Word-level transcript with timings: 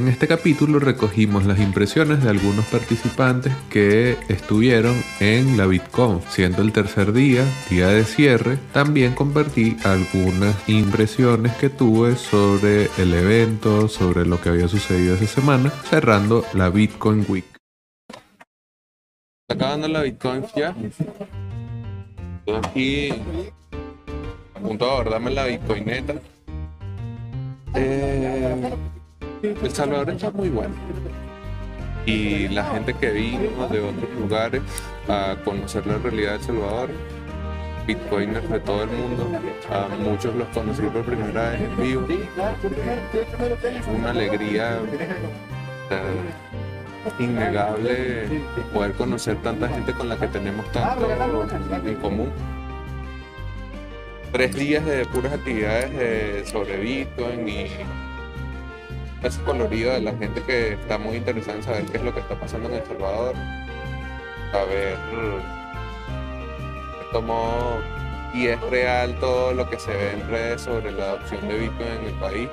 En 0.00 0.08
este 0.08 0.26
capítulo 0.26 0.78
recogimos 0.78 1.44
las 1.44 1.60
impresiones 1.60 2.22
de 2.24 2.30
algunos 2.30 2.64
participantes 2.64 3.52
que 3.68 4.16
estuvieron 4.30 4.96
en 5.20 5.58
la 5.58 5.66
Bitcoin. 5.66 6.22
Siendo 6.30 6.62
el 6.62 6.72
tercer 6.72 7.12
día, 7.12 7.44
día 7.68 7.88
de 7.88 8.04
cierre, 8.04 8.56
también 8.72 9.14
compartí 9.14 9.76
algunas 9.84 10.56
impresiones 10.70 11.54
que 11.56 11.68
tuve 11.68 12.16
sobre 12.16 12.88
el 12.96 13.12
evento, 13.12 13.88
sobre 13.88 14.24
lo 14.24 14.40
que 14.40 14.48
había 14.48 14.68
sucedido 14.68 15.16
esa 15.16 15.26
semana, 15.26 15.68
cerrando 15.68 16.46
la 16.54 16.70
Bitcoin 16.70 17.26
Week. 17.28 17.44
Acabando 19.50 19.86
la 19.86 20.00
Bitcoin 20.00 20.46
ya. 20.56 20.74
Aquí 22.64 23.12
a 24.54 24.60
punto 24.60 25.04
la 25.04 25.44
Bitcoineta. 25.44 26.14
Eh 27.74 28.89
el 29.42 29.70
Salvador 29.70 30.10
está 30.10 30.30
muy 30.30 30.48
bueno. 30.48 30.74
Y 32.06 32.48
la 32.48 32.64
gente 32.64 32.94
que 32.94 33.10
vino 33.10 33.68
de 33.68 33.80
otros 33.80 34.10
lugares 34.18 34.62
a 35.08 35.36
conocer 35.44 35.86
la 35.86 35.98
realidad 35.98 36.38
de 36.38 36.44
Salvador, 36.44 36.90
bitcoiners 37.86 38.48
de 38.48 38.60
todo 38.60 38.84
el 38.84 38.90
mundo, 38.90 39.26
a 39.70 39.88
muchos 39.96 40.34
los 40.34 40.48
conocí 40.48 40.82
por 40.82 41.04
primera 41.04 41.50
vez 41.50 41.60
en 41.60 41.76
vivo. 41.76 42.06
Una 43.94 44.10
alegría 44.10 44.78
eh, 45.90 47.18
innegable 47.18 48.42
poder 48.72 48.92
conocer 48.92 49.36
tanta 49.42 49.68
gente 49.68 49.92
con 49.92 50.08
la 50.08 50.16
que 50.16 50.28
tenemos 50.28 50.70
tanto 50.72 51.06
en 51.86 51.94
común 51.96 52.30
tres 54.32 54.54
días 54.54 54.84
de 54.84 55.04
puras 55.06 55.32
actividades 55.32 56.48
sobre 56.48 56.76
Bitcoin 56.78 57.48
y 57.48 57.66
ese 59.22 59.42
colorido 59.42 59.92
de 59.92 60.00
la 60.00 60.12
gente 60.12 60.42
que 60.42 60.72
está 60.74 60.98
muy 60.98 61.16
interesada 61.16 61.56
en 61.58 61.62
saber 61.62 61.84
qué 61.86 61.98
es 61.98 62.02
lo 62.02 62.14
que 62.14 62.20
está 62.20 62.34
pasando 62.38 62.68
en 62.68 62.76
El 62.76 62.84
Salvador, 62.86 63.34
saber 64.52 64.96
cómo 67.12 67.78
y 68.32 68.46
es 68.46 68.60
real 68.70 69.16
todo 69.18 69.52
lo 69.52 69.68
que 69.68 69.78
se 69.78 69.90
ve 69.90 70.12
en 70.12 70.28
redes 70.28 70.62
sobre 70.62 70.92
la 70.92 71.10
adopción 71.10 71.48
de 71.48 71.58
Bitcoin 71.58 71.88
en 71.88 72.04
el 72.06 72.14
país. 72.14 72.48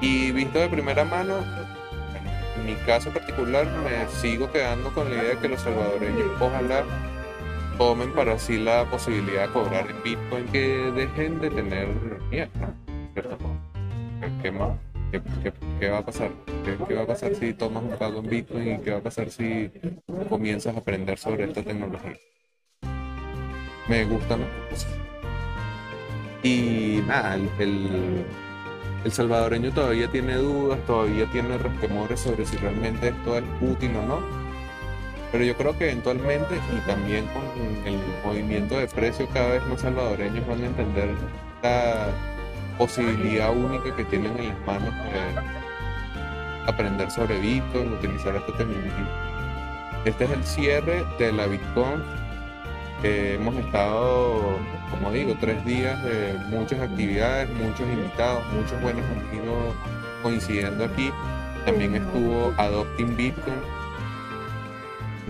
Y 0.00 0.30
visto 0.32 0.58
de 0.58 0.68
primera 0.68 1.04
mano, 1.04 1.34
en 2.56 2.66
mi 2.66 2.74
caso 2.86 3.10
particular, 3.10 3.66
me 3.84 4.08
sigo 4.08 4.50
quedando 4.50 4.90
con 4.94 5.10
la 5.10 5.16
idea 5.16 5.34
de 5.34 5.38
que 5.38 5.48
los 5.48 5.60
salvadoreños 5.60 6.30
ojalá 6.40 6.84
tomen 7.76 8.12
para 8.12 8.38
sí 8.38 8.58
la 8.58 8.84
posibilidad 8.84 9.46
de 9.46 9.52
cobrar 9.52 9.90
en 9.90 10.02
Bitcoin, 10.02 10.46
que 10.46 10.90
dejen 10.94 11.40
de 11.40 11.50
tener 11.50 11.88
miedo. 12.30 12.48
¿Qué 14.42 14.50
más? 14.50 14.87
¿Qué, 15.10 15.88
va 15.88 15.98
a 15.98 16.04
pasar? 16.04 16.30
¿Qué, 16.64 16.94
va 16.94 17.02
a 17.02 17.06
pasar 17.06 17.34
si 17.34 17.54
tomas 17.54 17.82
un 17.82 17.96
pago 17.96 18.20
en 18.20 18.28
Bitcoin 18.28 18.74
y 18.74 18.78
qué 18.78 18.90
va 18.90 18.98
a 18.98 19.02
pasar 19.02 19.30
si 19.30 19.70
comienzas 20.28 20.74
a 20.76 20.80
aprender 20.80 21.18
sobre 21.18 21.44
esta 21.44 21.62
tecnología? 21.62 22.16
Me 23.88 24.04
gustan 24.04 24.40
las 24.40 24.50
cosas. 24.70 24.98
Y 26.42 27.02
nada, 27.06 27.36
el, 27.58 28.24
el, 29.02 29.10
salvadoreño 29.10 29.72
todavía 29.72 30.08
tiene 30.08 30.34
dudas, 30.34 30.78
todavía 30.86 31.24
tiene 31.32 31.56
resquemores 31.56 32.20
sobre 32.20 32.44
si 32.44 32.58
realmente 32.58 33.08
esto 33.08 33.38
es 33.38 33.44
útil 33.62 33.96
o 33.96 34.02
no. 34.02 34.20
Pero 35.32 35.44
yo 35.44 35.56
creo 35.56 35.76
que 35.76 35.84
eventualmente 35.84 36.54
y 36.76 36.86
también 36.86 37.24
con 37.28 37.44
el 37.86 37.98
movimiento 38.24 38.78
de 38.78 38.86
precio 38.86 39.26
cada 39.32 39.48
vez 39.52 39.66
más 39.66 39.80
salvadoreños 39.80 40.46
van 40.46 40.62
a 40.62 40.66
entender 40.66 41.08
la 41.62 42.08
posibilidad 42.78 43.54
única 43.54 43.94
que 43.94 44.04
tienen 44.04 44.38
en 44.38 44.48
las 44.48 44.66
manos 44.66 44.94
de 44.94 46.68
aprender 46.68 47.10
sobre 47.10 47.38
Bitcoin, 47.40 47.92
utilizar 47.92 48.36
esta 48.36 48.56
tecnología. 48.56 49.28
Este 50.04 50.24
es 50.24 50.30
el 50.30 50.44
cierre 50.44 51.04
de 51.18 51.32
la 51.32 51.46
Bitcoin. 51.46 52.02
hemos 53.02 53.54
estado, 53.56 54.58
como 54.90 55.10
digo, 55.10 55.34
tres 55.40 55.64
días 55.64 56.02
de 56.04 56.34
muchas 56.50 56.80
actividades, 56.80 57.48
muchos 57.50 57.86
invitados, 57.88 58.42
muchos 58.52 58.80
buenos 58.80 59.04
amigos 59.10 59.74
coincidiendo 60.22 60.84
aquí. 60.84 61.12
También 61.66 61.96
estuvo 61.96 62.54
Adopting 62.56 63.16
Bitcoin, 63.16 63.60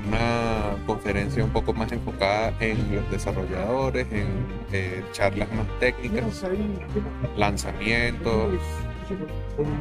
una 0.07 0.38
conferencia 0.89 1.45
un 1.45 1.51
poco 1.51 1.75
más 1.75 1.93
enfocada 1.93 2.55
en 2.61 2.97
los 2.97 3.09
desarrolladores, 3.11 4.07
en 4.11 4.27
eh, 4.73 5.05
charlas 5.13 5.53
más 5.53 5.67
técnicas, 5.81 6.43
lanzamientos. 7.37 8.55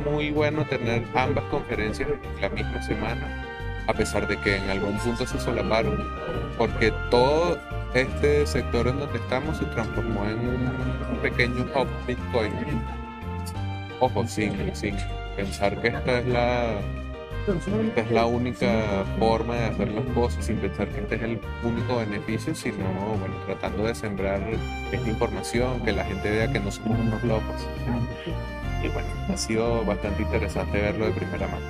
Muy 0.05 0.31
bueno 0.31 0.65
tener 0.65 1.05
ambas 1.15 1.45
conferencias 1.45 2.09
la 2.41 2.49
misma 2.49 2.83
semana, 2.83 3.45
a 3.87 3.93
pesar 3.93 4.27
de 4.27 4.37
que 4.41 4.57
en 4.57 4.69
algún 4.69 4.97
punto 4.97 5.25
se 5.25 5.39
solaparon, 5.39 5.97
porque 6.57 6.91
todo 7.09 7.57
este 7.93 8.45
sector 8.45 8.89
en 8.89 8.99
donde 8.99 9.17
estamos 9.17 9.57
se 9.57 9.65
transformó 9.65 10.25
en 10.25 10.39
un 10.39 11.19
pequeño 11.21 11.65
hub 11.73 11.87
Bitcoin. 12.05 12.51
Ojo, 14.01 14.27
sin, 14.27 14.75
sin 14.75 14.95
pensar 15.37 15.81
que 15.81 15.87
esta 15.87 16.19
es 16.19 16.27
la 16.27 16.75
es 17.95 18.11
la 18.11 18.25
única 18.25 19.05
forma 19.17 19.55
de 19.55 19.65
hacer 19.65 19.91
las 19.93 20.05
cosas 20.07 20.45
sin 20.45 20.57
pensar 20.57 20.89
que 20.89 20.99
este 20.99 21.15
es 21.15 21.21
el 21.21 21.39
único 21.63 21.97
beneficio, 21.97 22.53
sino 22.53 22.83
bueno, 23.19 23.35
tratando 23.45 23.85
de 23.85 23.95
sembrar 23.95 24.41
esta 24.91 25.09
información, 25.09 25.79
que 25.85 25.93
la 25.93 26.03
gente 26.03 26.29
vea 26.29 26.51
que 26.51 26.59
no 26.59 26.69
somos 26.71 26.99
unos 26.99 27.23
locos. 27.23 27.65
Y 28.83 28.89
bueno, 28.89 29.07
ha 29.29 29.37
sido 29.37 29.85
bastante 29.85 30.23
interesante 30.23 30.81
verlo 30.81 31.05
de 31.05 31.11
primera 31.11 31.47
mano. 31.47 31.65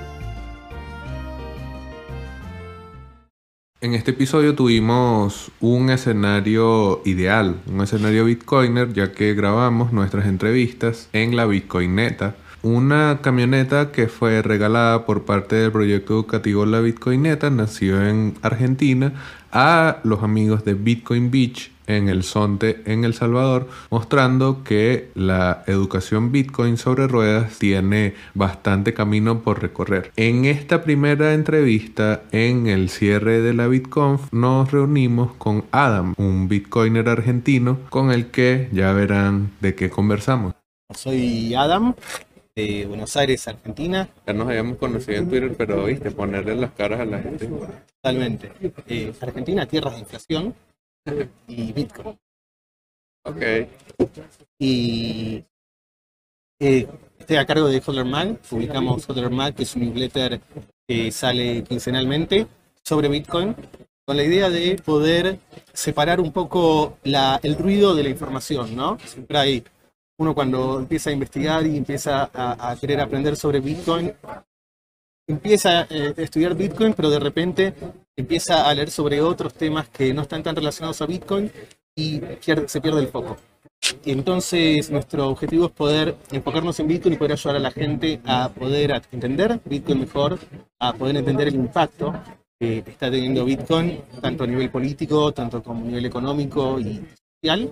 En 3.80 3.94
este 3.94 4.10
episodio 4.10 4.56
tuvimos 4.56 5.52
un 5.60 5.90
escenario 5.90 7.02
ideal, 7.04 7.60
un 7.68 7.80
escenario 7.82 8.24
bitcoiner, 8.24 8.92
ya 8.92 9.12
que 9.12 9.32
grabamos 9.34 9.92
nuestras 9.92 10.26
entrevistas 10.26 11.08
en 11.12 11.36
la 11.36 11.46
Bitcoineta 11.46 12.34
una 12.68 13.20
camioneta 13.22 13.92
que 13.92 14.08
fue 14.08 14.42
regalada 14.42 15.06
por 15.06 15.24
parte 15.24 15.56
del 15.56 15.72
proyecto 15.72 16.12
educativo 16.12 16.66
La 16.66 16.80
Bitcoineta 16.80 17.48
nació 17.48 18.06
en 18.06 18.34
Argentina 18.42 19.14
a 19.50 19.98
los 20.04 20.22
amigos 20.22 20.64
de 20.64 20.74
Bitcoin 20.74 21.30
Beach 21.30 21.70
en 21.86 22.10
el 22.10 22.22
Sonte 22.22 22.82
en 22.84 23.04
El 23.04 23.14
Salvador, 23.14 23.66
mostrando 23.90 24.62
que 24.62 25.10
la 25.14 25.64
educación 25.66 26.30
Bitcoin 26.30 26.76
sobre 26.76 27.08
ruedas 27.08 27.58
tiene 27.58 28.14
bastante 28.34 28.92
camino 28.92 29.40
por 29.40 29.62
recorrer. 29.62 30.12
En 30.16 30.44
esta 30.44 30.84
primera 30.84 31.32
entrevista, 31.32 32.24
en 32.30 32.66
el 32.66 32.90
cierre 32.90 33.40
de 33.40 33.54
la 33.54 33.68
BitConf, 33.68 34.30
nos 34.32 34.70
reunimos 34.70 35.32
con 35.38 35.64
Adam, 35.72 36.12
un 36.18 36.48
Bitcoiner 36.48 37.08
argentino, 37.08 37.78
con 37.88 38.10
el 38.10 38.26
que 38.26 38.68
ya 38.70 38.92
verán 38.92 39.52
de 39.60 39.74
qué 39.74 39.88
conversamos. 39.88 40.52
Soy 40.94 41.54
Adam, 41.54 41.94
de 42.58 42.86
Buenos 42.86 43.16
Aires, 43.16 43.46
Argentina. 43.46 44.08
Ya 44.26 44.32
nos 44.32 44.48
habíamos 44.48 44.78
conocido 44.78 45.18
en 45.18 45.28
Twitter, 45.28 45.54
pero 45.56 45.84
viste, 45.84 46.10
ponerle 46.10 46.56
las 46.56 46.72
caras 46.72 47.00
a 47.00 47.04
la 47.04 47.20
gente. 47.20 47.48
Totalmente. 48.02 48.50
Eh, 48.88 49.12
Argentina, 49.20 49.64
tierras 49.66 49.94
de 49.94 50.00
inflación 50.00 50.54
y 51.46 51.72
Bitcoin. 51.72 52.18
Ok. 53.24 53.42
Y 54.58 55.44
eh, 56.58 56.88
estoy 57.18 57.36
a 57.36 57.46
cargo 57.46 57.68
de 57.68 57.80
Hodler 57.84 58.04
Mag. 58.04 58.38
Publicamos 58.38 59.08
Hodler 59.08 59.30
Mag, 59.30 59.54
que 59.54 59.62
es 59.62 59.76
un 59.76 59.82
newsletter 59.82 60.40
que 60.88 61.12
sale 61.12 61.62
quincenalmente 61.62 62.48
sobre 62.82 63.08
Bitcoin, 63.08 63.54
con 64.04 64.16
la 64.16 64.24
idea 64.24 64.50
de 64.50 64.82
poder 64.84 65.38
separar 65.72 66.18
un 66.20 66.32
poco 66.32 66.98
la, 67.04 67.38
el 67.44 67.56
ruido 67.56 67.94
de 67.94 68.02
la 68.02 68.08
información, 68.08 68.74
¿no? 68.74 68.98
Siempre 69.04 69.38
hay 69.38 69.64
uno 70.18 70.34
cuando 70.34 70.80
empieza 70.80 71.10
a 71.10 71.12
investigar 71.12 71.66
y 71.66 71.76
empieza 71.76 72.30
a, 72.34 72.76
querer 72.76 73.00
aprender 73.00 73.36
sobre 73.36 73.60
Bitcoin, 73.60 74.12
empieza 75.26 75.86
eh, 75.90 76.14
a 76.16 76.20
estudiar 76.20 76.54
Bitcoin, 76.54 76.92
pero 76.94 77.08
de 77.08 77.20
repente 77.20 77.74
empieza 78.16 78.68
a 78.68 78.74
leer 78.74 78.90
sobre 78.90 79.22
otros 79.22 79.54
temas 79.54 79.88
que 79.88 80.12
no 80.12 80.22
están 80.22 80.42
tan 80.42 80.56
relacionados 80.56 81.00
a 81.00 81.06
Bitcoin 81.06 81.50
y 81.96 82.20
se 82.66 82.80
pierde 82.80 83.00
el 83.00 83.08
foco. 83.08 83.36
Entonces 84.04 84.90
nuestro 84.90 85.28
objetivo 85.28 85.66
es 85.66 85.72
poder 85.72 86.16
enfocarnos 86.32 86.78
en 86.80 86.88
Bitcoin 86.88 87.14
y 87.14 87.16
poder 87.16 87.32
ayudar 87.32 87.56
a 87.56 87.60
la 87.60 87.70
gente 87.70 88.20
a 88.24 88.48
poder 88.48 89.00
entender 89.12 89.60
Bitcoin 89.64 90.00
mejor, 90.00 90.38
a 90.80 90.92
poder 90.94 91.16
entender 91.16 91.48
el 91.48 91.54
impacto 91.54 92.12
que 92.58 92.78
está 92.78 93.08
teniendo 93.08 93.44
Bitcoin, 93.44 94.02
tanto 94.20 94.42
a 94.42 94.46
nivel 94.48 94.68
político, 94.68 95.32
tanto 95.32 95.62
como 95.62 95.84
a 95.84 95.86
nivel 95.86 96.06
económico 96.06 96.80
y 96.80 97.04
social, 97.40 97.70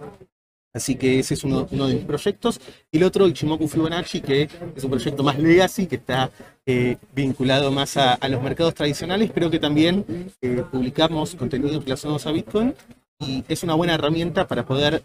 Así 0.76 0.94
que 0.96 1.18
ese 1.20 1.32
es 1.32 1.42
uno, 1.42 1.64
de 1.64 1.94
mis 1.94 2.04
proyectos. 2.04 2.60
Y 2.92 2.98
el 2.98 3.04
otro, 3.04 3.26
Ichimoku 3.26 3.66
Fibonacci, 3.66 4.20
que 4.20 4.42
es 4.76 4.84
un 4.84 4.90
proyecto 4.90 5.22
más 5.22 5.38
legacy, 5.38 5.86
que 5.86 5.96
está 5.96 6.30
eh, 6.66 6.98
vinculado 7.14 7.72
más 7.72 7.96
a, 7.96 8.18
los 8.28 8.42
mercados 8.42 8.74
tradicionales, 8.74 9.30
pero 9.32 9.50
que 9.50 9.58
también 9.58 10.04
eh, 10.42 10.62
publicamos 10.70 11.34
contenidos 11.34 11.82
relacionados 11.82 12.26
a 12.26 12.32
Bitcoin. 12.32 12.74
Y 13.18 13.42
es 13.48 13.62
una 13.62 13.72
buena 13.72 13.94
herramienta 13.94 14.46
para 14.46 14.66
poder 14.66 15.02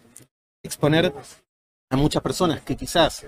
exponer 0.61 1.13
a 1.89 1.95
muchas 1.95 2.21
personas 2.21 2.61
que 2.63 2.75
quizás 2.75 3.25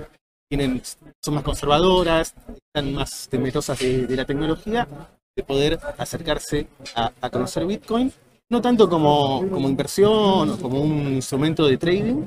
tienen, 0.50 0.81
son 1.22 1.36
más 1.36 1.44
conservadoras, 1.45 2.36
están 2.68 2.94
más 2.94 3.30
temerosas 3.30 3.80
de, 3.80 4.06
la 4.10 4.25
tecnología, 4.25 4.86
de 5.34 5.44
poder 5.44 5.80
acercarse 5.98 6.68
a, 6.94 7.30
conocer 7.30 7.66
Bitcoin, 7.66 8.12
no 8.53 8.61
tanto 8.61 8.88
como, 8.88 9.44
como 9.50 9.67
inversión 9.67 10.51
o 10.51 10.57
como 10.59 10.79
un 10.79 11.15
instrumento 11.15 11.65
de 11.65 11.75
trading, 11.75 12.23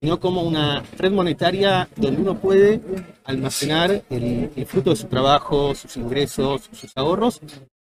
sino 0.00 0.20
como 0.20 0.42
una 0.42 0.84
red 0.96 1.10
monetaria 1.10 1.88
donde 1.96 2.22
uno 2.22 2.38
puede 2.38 2.80
almacenar 3.24 4.04
el, 4.08 4.66
fruto 4.66 4.90
de 4.90 4.96
su 4.96 5.08
trabajo, 5.08 5.74
sus 5.74 5.96
ingresos, 5.96 6.70
sus 6.72 6.92
ahorros, 6.96 7.40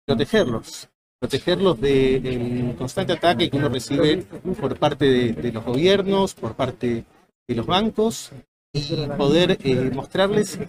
protegerlos, 0.06 0.88
protegerlos 1.20 1.82
del 1.82 2.76
constante 2.78 3.14
ataque 3.14 3.50
que 3.50 3.58
uno 3.58 3.70
recibe 3.70 4.18
por 4.62 4.78
parte 4.78 5.34
de, 5.34 5.52
los 5.52 5.66
gobiernos, 5.66 6.36
por 6.36 6.54
parte 6.54 7.06
de 7.48 7.56
los 7.56 7.66
bancos, 7.66 8.32
y 8.72 8.84
poder 9.18 9.58
eh, 9.64 9.90
mostrarles 9.92 10.60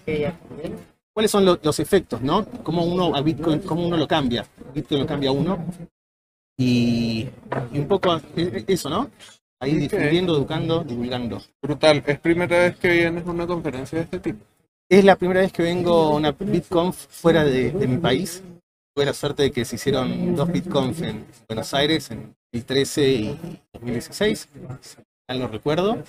cuáles 1.12 1.30
son 1.30 1.44
los 1.44 1.80
efectos, 1.80 2.22
¿no? 2.22 2.46
Cómo 2.62 2.82
uno 2.82 3.14
a 3.14 3.20
Bitcoin, 3.20 3.58
cómo 3.58 3.86
uno 3.86 3.98
lo 3.98 4.08
cambia. 4.08 4.46
Bitcoin 4.72 5.02
lo 5.02 5.06
cambia 5.06 5.30
uno. 5.32 5.66
Y, 6.60 7.26
y 7.72 7.78
un 7.78 7.88
poco 7.88 8.20
eso, 8.36 8.90
¿no? 8.90 9.10
Ahí 9.62 9.76
difundiendo, 9.76 10.36
educando, 10.36 10.84
divulgando. 10.84 11.40
Brutal. 11.62 12.02
¿Es 12.06 12.20
primera 12.20 12.58
vez 12.58 12.76
que 12.76 12.90
vienes 12.92 13.26
a 13.26 13.30
una 13.30 13.46
conferencia 13.46 13.96
de 13.96 14.04
este 14.04 14.20
tipo? 14.20 14.44
Es 14.86 15.02
la 15.02 15.16
primera 15.16 15.40
vez 15.40 15.52
que 15.52 15.62
vengo 15.62 15.92
a 15.94 16.16
una 16.16 16.32
BitConf 16.32 17.06
fuera 17.08 17.44
de, 17.44 17.72
mi 17.72 17.96
país. 17.96 18.42
Tuve 18.94 19.06
la 19.06 19.14
suerte 19.14 19.44
de 19.44 19.52
que 19.52 19.64
se 19.64 19.76
hicieron 19.76 20.34
dos 20.36 20.52
BitConf 20.52 21.00
en 21.02 21.24
Buenos 21.48 21.72
Aires 21.72 22.10
en 22.10 22.34
2013 22.52 23.08
y 23.08 23.60
2016, 23.72 24.48
si 24.82 24.96
mal 25.28 25.40
no 25.40 25.48
recuerdo. 25.48 26.02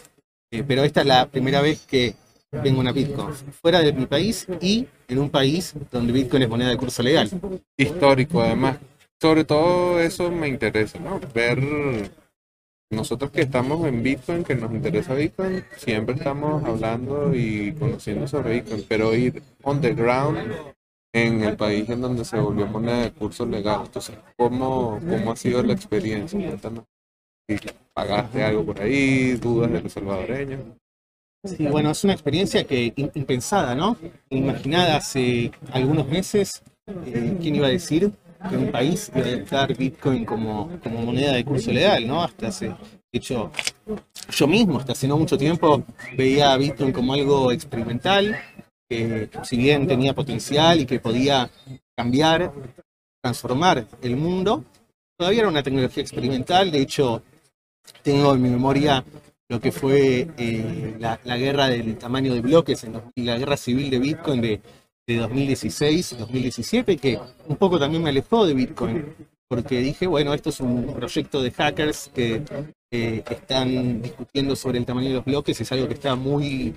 Eh, 0.51 0.65
pero 0.68 0.83
esta 0.83 1.00
es 1.01 1.07
la 1.07 1.27
primera 1.27 1.62
vez 1.62 1.86
que 1.86 2.15
vengo 2.51 2.80
a 2.80 2.81
una 2.81 2.92
BitConf 2.92 3.42
fuera 3.62 3.80
de 3.80 3.94
mi 3.94 4.06
país 4.06 4.48
y 4.59 4.86
en 5.07 5.19
un 5.19 5.30
país 5.30 5.74
donde 5.92 6.12
Bitcoin 6.12 6.44
es 6.44 6.50
moneda 6.50 6.69
de 6.71 6.77
curso 6.77 7.01
legal. 7.01 7.30
Histórico, 7.77 8.42
además. 8.42 8.77
Sobre 9.21 9.44
todo 9.44 10.00
eso 10.00 10.31
me 10.31 10.47
interesa, 10.47 10.97
¿no? 10.97 11.19
Ver 11.35 11.62
nosotros 12.89 13.29
que 13.29 13.41
estamos 13.41 13.88
en 13.88 14.01
Bitcoin, 14.01 14.44
que 14.44 14.56
nos 14.56 14.71
interesa 14.71 15.13
Bitcoin, 15.13 15.63
siempre 15.77 16.15
estamos 16.15 16.63
hablando 16.63 17.31
y 17.35 17.73
conociendo 17.73 18.27
sobre 18.27 18.56
Bitcoin, 18.56 18.83
pero 18.89 19.13
ir 19.13 19.44
on 19.62 19.79
the 19.79 19.94
ground 19.94 20.39
en 21.13 21.44
el 21.44 21.56
país 21.56 21.88
en 21.89 22.01
donde 22.01 22.25
se 22.25 22.39
volvió 22.39 22.65
moneda 22.65 23.03
de 23.03 23.12
curso 23.12 23.45
legal. 23.45 23.81
Entonces, 23.85 24.18
¿cómo, 24.35 25.00
cómo 25.07 25.33
ha 25.33 25.35
sido 25.35 25.62
la 25.62 25.74
experiencia? 25.74 26.39
Cuéntanos. 26.39 26.85
Si 27.47 27.57
pagaste 27.94 28.44
algo 28.44 28.65
por 28.65 28.81
ahí, 28.81 29.33
dudas 29.33 29.71
de 29.71 29.81
los 29.83 29.94
salvadoreños. 29.94 30.62
Sí, 31.44 31.67
bueno, 31.67 31.91
es 31.91 32.03
una 32.03 32.13
experiencia 32.13 32.63
que 32.65 32.91
impensada, 32.95 33.75
¿no? 33.75 33.97
Imaginada 34.31 34.97
hace 34.97 35.51
algunos 35.71 36.07
meses, 36.07 36.63
eh, 36.88 37.38
¿quién 37.39 37.56
iba 37.56 37.67
a 37.67 37.71
decir 37.71 38.12
que 38.49 38.57
un 38.57 38.71
país 38.71 39.11
debe 39.13 39.33
adoptar 39.33 39.75
Bitcoin 39.75 40.25
como, 40.25 40.79
como 40.81 41.01
moneda 41.01 41.33
de 41.33 41.45
curso 41.45 41.71
legal, 41.71 42.07
¿no? 42.07 42.23
Hasta 42.23 42.47
hace, 42.47 42.67
de 42.67 42.75
hecho, 43.11 43.51
yo 44.31 44.47
mismo, 44.47 44.79
hasta 44.79 44.93
hace 44.93 45.07
no 45.07 45.17
mucho 45.17 45.38
tiempo, 45.38 45.83
veía 46.15 46.53
a 46.53 46.57
Bitcoin 46.57 46.91
como 46.91 47.13
algo 47.13 47.51
experimental, 47.51 48.38
que 48.89 49.29
si 49.43 49.57
bien 49.57 49.88
tenía 49.88 50.13
potencial 50.13 50.79
y 50.79 50.85
que 50.85 50.99
podía 50.99 51.49
cambiar, 51.95 52.51
transformar 53.21 53.88
el 54.01 54.15
mundo, 54.17 54.65
todavía 55.17 55.41
era 55.41 55.49
una 55.49 55.63
tecnología 55.63 56.01
experimental, 56.01 56.71
de 56.71 56.81
hecho, 56.81 57.23
tengo 58.01 58.33
en 58.33 58.41
mi 58.41 58.49
memoria 58.49 59.03
lo 59.49 59.59
que 59.59 59.71
fue 59.71 60.29
eh, 60.38 60.95
la, 60.97 61.17
guerra 61.38 61.67
del 61.67 61.97
tamaño 61.97 62.33
de 62.33 62.39
bloques 62.39 62.85
en 62.85 62.93
la 63.15 63.38
guerra 63.38 63.57
civil 63.57 63.89
de 63.89 63.99
Bitcoin 63.99 64.41
de 65.07 65.18
2016, 65.18 66.18
2017, 66.19 66.98
que 66.98 67.19
un 67.48 67.57
poco 67.57 67.80
también 67.80 68.03
me 68.03 68.09
alejó 68.09 68.45
de 68.45 68.53
Bitcoin, 68.53 69.15
porque 69.48 69.80
dije, 69.80 70.07
bueno, 70.07 70.33
esto 70.33 70.50
es 70.50 70.59
un 70.59 70.94
proyecto 70.94 71.42
de 71.42 71.51
hackers 71.51 72.09
que 72.13 72.44
están 72.92 74.01
discutiendo 74.01 74.56
sobre 74.56 74.80
el 74.80 74.86
tamaño 74.86 75.09
de 75.09 75.15
los 75.15 75.25
bloques, 75.25 75.59
es 75.59 75.71
algo 75.71 75.88
que 75.88 75.95
está 75.95 76.15
muy, 76.15 76.75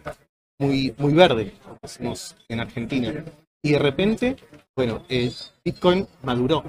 muy, 0.58 0.94
muy 0.98 1.12
verde, 1.12 1.52
como 1.62 1.78
decimos 1.82 2.36
en 2.48 2.60
Argentina. 2.60 3.24
Y 3.62 3.72
de 3.72 3.78
repente, 3.78 4.36
bueno, 4.76 5.04
eh, 5.08 5.32
Bitcoin 5.64 6.06
maduró. 6.22 6.62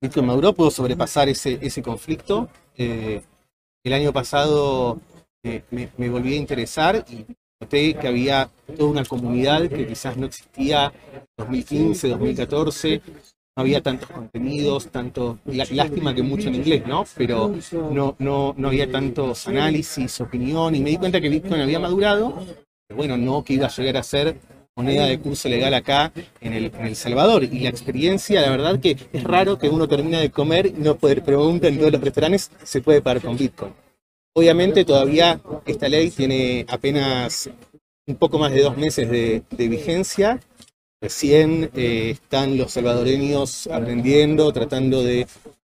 Bitcoin 0.00 0.26
maduró, 0.26 0.52
pudo 0.52 0.70
sobrepasar 0.70 1.28
ese, 1.28 1.58
ese 1.62 1.82
conflicto. 1.82 2.48
Eh, 2.76 3.22
el 3.84 3.92
año 3.92 4.12
pasado 4.12 5.00
eh, 5.42 5.62
me, 5.70 5.90
me, 5.96 6.08
volví 6.08 6.34
a 6.34 6.36
interesar 6.36 7.04
y 7.08 7.24
Que 7.68 8.08
había 8.08 8.50
toda 8.76 8.90
una 8.90 9.04
comunidad 9.04 9.68
que 9.68 9.86
quizás 9.86 10.16
no 10.16 10.26
existía 10.26 10.92
en 11.12 11.22
2015, 11.36 12.08
2014, 12.08 13.02
no 13.56 13.60
había 13.60 13.82
tantos 13.82 14.10
contenidos, 14.10 14.88
tanto, 14.88 15.38
lástima 15.44 16.14
que 16.14 16.22
mucho 16.22 16.48
en 16.48 16.56
inglés, 16.56 16.86
¿no? 16.86 17.04
Pero 17.16 17.54
no, 17.92 18.16
no, 18.18 18.54
no 18.56 18.68
había 18.68 18.90
tantos 18.90 19.46
análisis, 19.46 20.20
opinión, 20.20 20.74
y 20.74 20.80
me 20.80 20.90
di 20.90 20.96
cuenta 20.96 21.20
que 21.20 21.28
Bitcoin 21.28 21.60
había 21.60 21.78
madurado, 21.78 22.34
bueno, 22.94 23.16
no 23.16 23.44
que 23.44 23.54
iba 23.54 23.66
a 23.66 23.70
llegar 23.70 23.96
a 23.96 24.02
ser 24.02 24.36
moneda 24.76 25.06
de 25.06 25.20
curso 25.20 25.48
legal 25.48 25.72
acá 25.72 26.12
en 26.40 26.52
el, 26.52 26.64
en 26.76 26.86
el 26.86 26.96
Salvador. 26.96 27.44
Y 27.44 27.60
la 27.60 27.68
experiencia, 27.68 28.40
la 28.40 28.50
verdad 28.50 28.80
que 28.80 28.96
es 29.12 29.22
raro 29.22 29.56
que 29.56 29.68
uno 29.68 29.86
termine 29.86 30.18
de 30.18 30.30
comer 30.30 30.66
y 30.66 30.72
no 30.72 30.96
poder 30.96 31.22
preguntar 31.22 31.70
en 31.70 31.78
todos 31.78 31.92
los 31.92 32.00
restaurantes, 32.00 32.50
se 32.64 32.80
puede 32.80 33.00
pagar 33.00 33.22
con 33.22 33.36
Bitcoin. 33.36 33.72
Obviamente 34.36 34.84
todavía 34.84 35.40
esta 35.64 35.88
ley 35.88 36.10
tiene 36.10 36.66
apenas 36.68 37.48
un 38.06 38.16
poco 38.16 38.36
más 38.36 38.52
de 38.52 38.62
dos 38.62 38.76
meses 38.76 39.08
de, 39.08 39.68
vigencia. 39.68 40.40
Recién 41.00 41.70
eh, 41.74 42.10
están 42.10 42.56
los 42.58 42.72
salvadoreños 42.72 43.68
aprendiendo, 43.68 44.52
tratando 44.52 45.04
de 45.04 45.28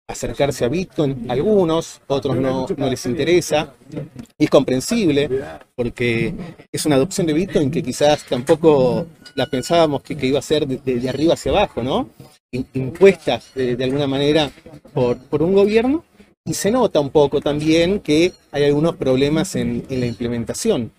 acercarse 0.08 0.64
a 0.64 0.68
Bitcoin. 0.68 1.30
Algunos, 1.30 2.00
otros 2.06 2.36
no, 2.36 2.66
les 2.78 3.04
interesa. 3.04 3.74
Y 4.38 4.44
es 4.44 4.50
comprensible 4.50 5.28
porque 5.74 6.34
es 6.72 6.86
una 6.86 6.96
adopción 6.96 7.26
de 7.26 7.34
Bitcoin 7.34 7.70
que 7.70 7.82
quizás 7.82 8.24
tampoco 8.24 9.06
la 9.34 9.44
pensábamos 9.44 10.00
que, 10.02 10.14
iba 10.26 10.38
a 10.38 10.42
ser 10.42 10.66
de, 10.66 11.08
arriba 11.10 11.34
hacia 11.34 11.52
abajo, 11.52 11.82
¿no? 11.82 12.08
Impuesta 12.50 13.42
de, 13.54 13.84
alguna 13.84 14.06
manera 14.06 14.50
por 14.94 15.42
un 15.42 15.52
gobierno 15.52 16.02
y 16.46 16.54
se 16.54 16.70
nota 16.70 17.00
un 17.00 17.10
poco 17.10 17.40
también 17.40 18.00
que 18.00 18.32
hay 18.52 18.64
algunos 18.64 18.96
problemas 18.96 19.56
en, 19.56 19.84
la 19.88 20.06
implementación. 20.06 20.92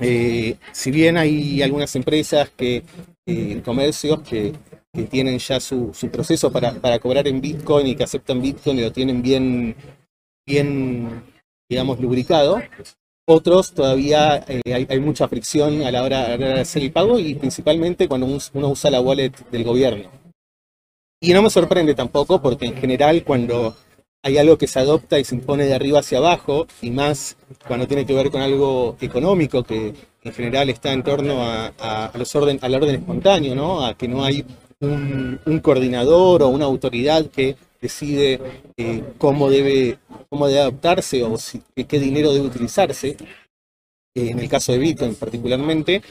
Eh, 0.00 0.56
si 0.72 0.90
bien 0.90 1.18
hay 1.18 1.60
algunas 1.62 1.94
empresas 1.94 2.50
que, 2.56 2.82
eh, 3.26 3.60
comercios 3.64 4.20
que, 4.22 4.54
tienen 5.10 5.38
ya 5.38 5.58
su, 5.58 5.90
proceso 6.12 6.52
para, 6.52 6.98
cobrar 6.98 7.26
en 7.26 7.40
Bitcoin 7.40 7.86
y 7.86 7.96
que 7.96 8.04
aceptan 8.04 8.42
Bitcoin 8.42 8.78
y 8.78 8.82
lo 8.82 8.92
tienen 8.92 9.22
bien, 9.22 9.74
bien 10.46 11.22
digamos, 11.68 11.98
lubricado, 11.98 12.60
otros 13.26 13.72
todavía 13.72 14.44
eh, 14.48 14.86
hay, 14.88 15.00
mucha 15.00 15.28
fricción 15.28 15.82
a 15.82 15.90
la, 15.90 16.02
hora, 16.02 16.36
de 16.36 16.60
hacer 16.60 16.82
el 16.82 16.92
pago 16.92 17.18
y 17.18 17.34
principalmente 17.34 18.06
cuando 18.06 18.26
uno 18.26 18.68
usa 18.68 18.90
la 18.90 19.00
wallet 19.00 19.32
del 19.50 19.64
gobierno. 19.64 20.10
Y 21.20 21.32
no 21.32 21.42
me 21.42 21.50
sorprende 21.50 21.94
tampoco 21.94 22.42
porque 22.42 22.66
en 22.66 22.76
general 22.76 23.24
cuando 23.24 23.74
hay 24.22 24.38
algo 24.38 24.56
que 24.56 24.68
se 24.68 24.78
adopta 24.78 25.18
y 25.18 25.24
se 25.24 25.34
impone 25.34 25.64
de 25.64 25.74
arriba 25.74 26.00
hacia 26.00 26.18
abajo, 26.18 26.66
y 26.80 26.90
más 26.90 27.36
cuando 27.66 27.88
tiene 27.88 28.06
que 28.06 28.14
ver 28.14 28.30
con 28.30 28.40
algo 28.40 28.96
económico, 29.00 29.64
que 29.64 29.94
en 30.22 30.32
general 30.32 30.70
está 30.70 30.92
en 30.92 31.02
torno 31.02 31.42
a, 31.42 32.12
los 32.14 32.34
orden, 32.36 32.58
al 32.62 32.74
orden 32.74 32.94
espontáneo, 32.94 33.54
¿no? 33.54 33.84
a 33.84 33.94
que 33.96 34.06
no 34.06 34.24
hay 34.24 34.44
un, 34.80 35.60
coordinador 35.62 36.42
o 36.42 36.48
una 36.48 36.64
autoridad 36.66 37.26
que 37.26 37.56
decide 37.80 38.40
eh, 38.76 39.02
cómo, 39.18 39.50
debe, 39.50 39.98
cómo 40.28 40.46
debe 40.46 40.60
adoptarse 40.60 41.24
o 41.24 41.36
qué 41.74 41.98
dinero 41.98 42.32
debe 42.32 42.46
utilizarse, 42.46 43.16
eh, 44.14 44.30
en 44.30 44.38
el 44.38 44.48
caso 44.48 44.72
de 44.72 44.78
Bitcoin 44.78 45.16
particularmente, 45.16 46.02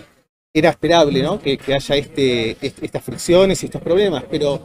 era 0.53 0.69
esperable 0.69 1.21
¿no? 1.21 1.39
que, 1.39 1.57
haya 1.73 1.95
este, 1.95 2.57
estas 2.61 3.03
fricciones 3.03 3.63
y 3.63 3.67
estos 3.67 3.81
problemas, 3.81 4.25
pero 4.29 4.61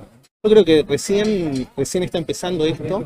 yo 0.47 0.51
creo 0.51 0.65
que 0.65 0.83
recién, 0.85 1.67
recién 1.77 2.05
está 2.05 2.19
empezando 2.19 2.65
esto. 2.67 3.05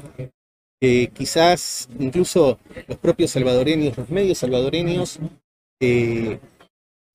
quizás 1.14 1.88
incluso 1.98 2.58
los 2.86 2.98
propios 2.98 3.30
salvadoreños, 3.30 3.96
los 3.96 4.10
medios 4.10 4.38
salvadoreños, 4.38 5.18
eh, 5.80 6.38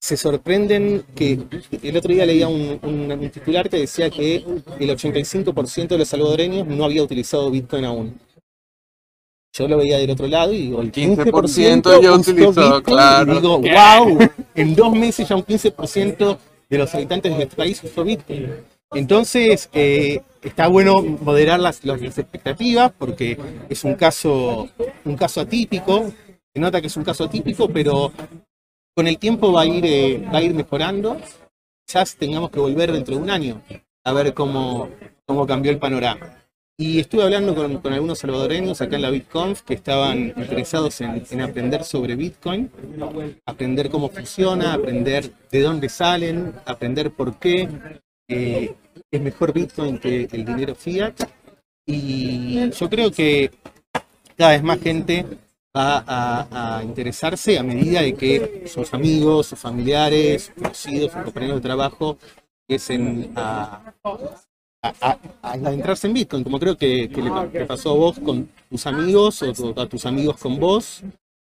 se 0.02 0.18
sorprenden 0.18 1.04
que 1.16 1.40
el 1.82 1.98
otro 1.98 2.14
día 2.14 2.26
leía 2.26 2.48
un, 2.48 3.30
titular 3.32 3.70
que 3.70 3.78
decía 3.78 4.10
que 4.10 4.36
el 4.80 4.90
85% 4.90 5.88
de 5.88 5.98
los 5.98 6.08
salvadoreños 6.08 6.68
no 6.68 6.86
había 6.86 7.04
utilizado 7.04 7.50
Bitcoin 7.50 7.86
aún. 7.86 8.20
Yo 9.54 9.68
lo 9.68 9.78
veía 9.78 9.98
del 9.98 10.12
otro 10.12 10.28
lado 10.28 10.54
y 10.54 10.58
digo, 10.64 10.82
el 10.82 10.92
15%, 10.92 12.02
ya 12.02 12.12
utilizó, 12.14 12.84
claro. 12.84 13.32
Y 13.32 13.36
digo, 13.36 13.60
wow, 13.60 14.20
en 14.54 14.76
dos 14.76 14.94
meses 14.94 15.28
ya 15.28 15.36
un 15.36 15.46
15% 15.46 16.38
de 16.70 16.78
los 16.78 16.94
habitantes 16.94 17.36
de 17.36 17.44
este 17.44 17.56
país 17.56 17.84
usó 17.84 18.04
Bitcoin. 18.04 18.75
Entonces, 18.92 19.70
eh, 19.74 20.22
está 20.42 20.68
bueno 20.68 21.02
moderar 21.02 21.60
las, 21.60 21.84
expectativas 21.84 22.92
porque 22.98 23.38
es 23.70 23.84
un 23.84 23.96
caso, 23.96 24.70
un 25.04 25.18
caso 25.18 25.42
atípico. 25.42 26.12
Se 26.54 26.62
nota 26.62 26.80
que 26.82 26.88
es 26.88 26.98
un 26.98 27.04
caso 27.04 27.26
atípico, 27.26 27.68
pero 27.70 28.12
con 28.96 29.08
el 29.08 29.18
tiempo 29.18 29.52
va 29.52 29.62
a 29.62 29.66
ir, 29.66 29.86
eh, 29.86 30.26
va 30.34 30.40
a 30.40 30.44
ir 30.44 30.54
mejorando. 30.54 31.18
Quizás 31.86 32.16
tengamos 32.16 32.50
que 32.50 32.60
volver 32.60 32.92
dentro 32.92 33.16
de 33.16 33.22
un 33.22 33.30
año 33.30 33.62
a 34.04 34.14
ver 34.14 34.34
cómo, 34.34 34.90
cómo 35.26 35.46
cambió 35.46 35.72
el 35.72 35.80
panorama. 35.80 36.46
Y 36.78 37.00
estuve 37.00 37.24
hablando 37.24 37.56
con, 37.56 37.94
algunos 37.94 38.20
salvadoreños 38.20 38.82
acá 38.82 38.98
en 38.98 39.04
la 39.04 39.10
BitConf 39.10 39.62
que 39.62 39.76
estaban 39.76 40.34
interesados 40.36 41.00
en, 41.00 41.42
aprender 41.42 41.86
sobre 41.86 42.16
Bitcoin, 42.16 42.70
aprender 43.46 43.90
cómo 43.90 44.10
funciona, 44.10 44.74
aprender 44.74 45.32
de 45.50 45.62
dónde 45.62 45.88
salen, 45.88 46.54
aprender 46.66 47.12
por 47.12 47.40
qué 47.40 47.70
eh, 48.28 48.76
es 49.12 49.22
mejor 49.22 49.54
Bitcoin 49.54 49.98
que 49.98 50.28
el 50.32 50.46
dinero 50.46 50.76
fiat. 50.76 51.16
Y 51.86 52.72
yo 52.72 52.90
creo 52.90 53.12
que 53.12 53.52
cada 54.38 54.52
vez 54.52 54.64
más 54.64 54.80
gente 54.80 55.26
va 55.76 56.04
a, 56.08 56.78
a, 56.78 56.84
interesarse 56.84 57.60
a 57.60 57.64
medida 57.64 58.02
de 58.02 58.16
que 58.16 58.64
sus 58.68 58.94
amigos, 58.94 59.48
sus 59.48 59.60
familiares, 59.60 60.52
conocidos, 60.56 61.12
sus 61.12 61.24
compañeros 61.24 61.58
de 61.58 61.62
trabajo 61.62 62.18
empiecen 62.68 63.32
a, 63.36 63.94
a, 64.82 65.18
adentrarse 65.42 66.08
en 66.08 66.14
Bitcoin, 66.14 66.44
como 66.44 66.60
creo 66.60 66.78
que, 66.78 67.10
le 67.54 67.66
pasó 67.66 67.92
a 67.92 67.96
vos 67.96 68.20
con 68.20 68.50
tus 68.70 68.86
amigos 68.88 69.42
o 69.42 69.80
a 69.80 69.88
tus 69.88 70.06
amigos 70.06 70.38
con 70.38 70.60
vos. 70.60 71.04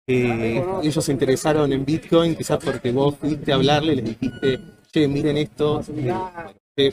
Ellos 0.08 1.06
se 1.06 1.12
interesaron 1.12 1.72
en 1.72 1.86
Bitcoin, 1.86 2.36
quizás 2.36 2.58
porque 2.64 2.92
vos 2.92 3.16
fuiste 3.16 3.52
a 3.52 3.56
hablarle 3.56 3.96
les 3.96 4.06
dijiste, 4.06 4.60
che, 4.92 5.08
miren 5.08 5.38
esto, 5.38 5.82
eh, 5.96 6.14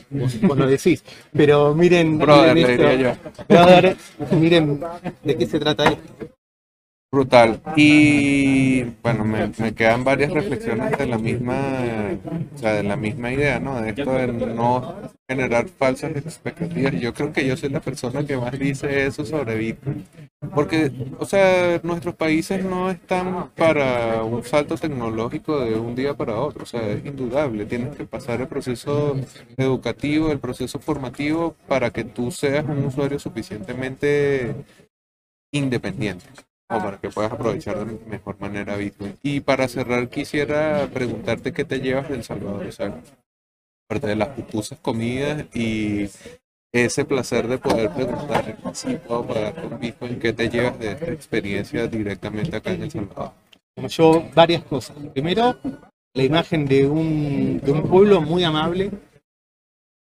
vos, 0.09 0.41
vos, 0.41 0.57
lo 0.57 0.67
decís, 0.67 1.03
pero 1.33 1.73
miren, 1.73 2.17
Brother, 2.17 2.53
miren, 2.55 2.77
le 2.77 3.01
esto, 3.01 3.19
brother, 3.47 3.97
miren 4.31 4.79
de 5.23 5.37
qué 5.37 5.45
se 5.45 5.59
trata 5.59 5.85
esto. 5.85 6.36
Brutal. 7.09 7.61
Y 7.77 8.83
bueno, 9.01 9.23
me, 9.23 9.49
me, 9.57 9.73
quedan 9.73 10.03
varias 10.03 10.29
reflexiones 10.29 10.97
de 10.97 11.05
la 11.05 11.17
misma, 11.17 11.55
o 12.53 12.57
sea, 12.57 12.73
de 12.73 12.83
la 12.83 12.97
misma 12.97 13.31
idea, 13.31 13.61
¿no? 13.61 13.81
De 13.81 13.91
esto 13.91 14.11
de 14.11 14.27
no 14.27 14.93
generar 15.25 15.69
falsas 15.69 16.11
expectativas. 16.17 16.93
Yo 16.99 17.13
creo 17.13 17.31
que 17.31 17.47
yo 17.47 17.55
soy 17.55 17.69
la 17.69 17.79
persona 17.79 18.25
que 18.25 18.35
más 18.35 18.59
dice 18.59 19.05
eso 19.05 19.25
sobre 19.25 19.55
Bitcoin. 19.55 20.05
Porque, 20.53 20.91
o 21.17 21.25
sea, 21.25 21.79
nuestros 21.81 22.13
países 22.15 22.65
no 22.65 22.91
están 22.91 23.51
para 23.55 24.23
un 24.23 24.43
salto 24.43 24.75
tecnológico 24.75 25.61
de 25.61 25.75
un 25.75 25.95
día 25.95 26.13
para 26.13 26.35
otro. 26.35 26.63
O 26.63 26.65
sea, 26.65 26.81
es 26.89 27.05
indudable. 27.05 27.65
Tienes 27.65 27.95
que 27.95 28.05
pasar 28.05 28.41
el 28.41 28.47
proceso 28.49 29.15
educativo, 29.55 30.29
el 30.29 30.39
proceso 30.39 30.77
formativo 30.79 31.55
para 31.69 31.89
que 31.91 32.03
tú 32.03 32.31
seas 32.31 32.65
un 32.65 32.85
usuario 32.85 33.17
suficientemente 33.17 34.55
independiente 35.53 36.25
o 36.69 36.79
para 36.79 36.97
que 36.99 37.09
puedas 37.09 37.31
aprovechar 37.31 37.85
de 37.85 37.97
mejor 38.07 38.39
manera 38.39 38.75
Bitcoin. 38.75 39.17
Y 39.23 39.39
para 39.39 39.67
cerrar 39.67 40.09
quisiera 40.09 40.87
preguntarte 40.93 41.53
qué 41.53 41.63
te 41.63 41.79
llevas 41.79 42.09
del 42.09 42.23
Salvador, 42.23 42.65
o 42.65 42.71
sea, 42.71 43.01
aparte 43.89 44.07
de 44.07 44.15
las 44.15 44.29
pupusas 44.29 44.79
comidas 44.79 45.45
y 45.55 46.09
ese 46.73 47.05
placer 47.05 47.47
de 47.47 47.57
poder 47.57 47.89
preguntar 47.91 48.57
si 48.73 48.95
puedo 48.95 49.25
pagar 49.25 49.55
con 49.55 49.79
Bitcoin, 49.79 50.19
¿qué 50.19 50.33
te 50.33 50.49
llevas 50.49 50.77
de 50.79 50.91
esta 50.91 51.11
experiencia 51.11 51.87
directamente 51.87 52.57
acá 52.57 52.71
en 52.71 52.83
El 52.83 52.91
Salvador? 52.91 53.31
Yo 53.87 54.25
varias 54.35 54.63
cosas. 54.63 54.97
Primero, 55.13 55.57
la 56.13 56.23
imagen 56.23 56.65
de 56.65 56.85
un, 56.87 57.61
de 57.63 57.71
un 57.71 57.83
pueblo 57.83 58.21
muy 58.21 58.43
amable, 58.43 58.91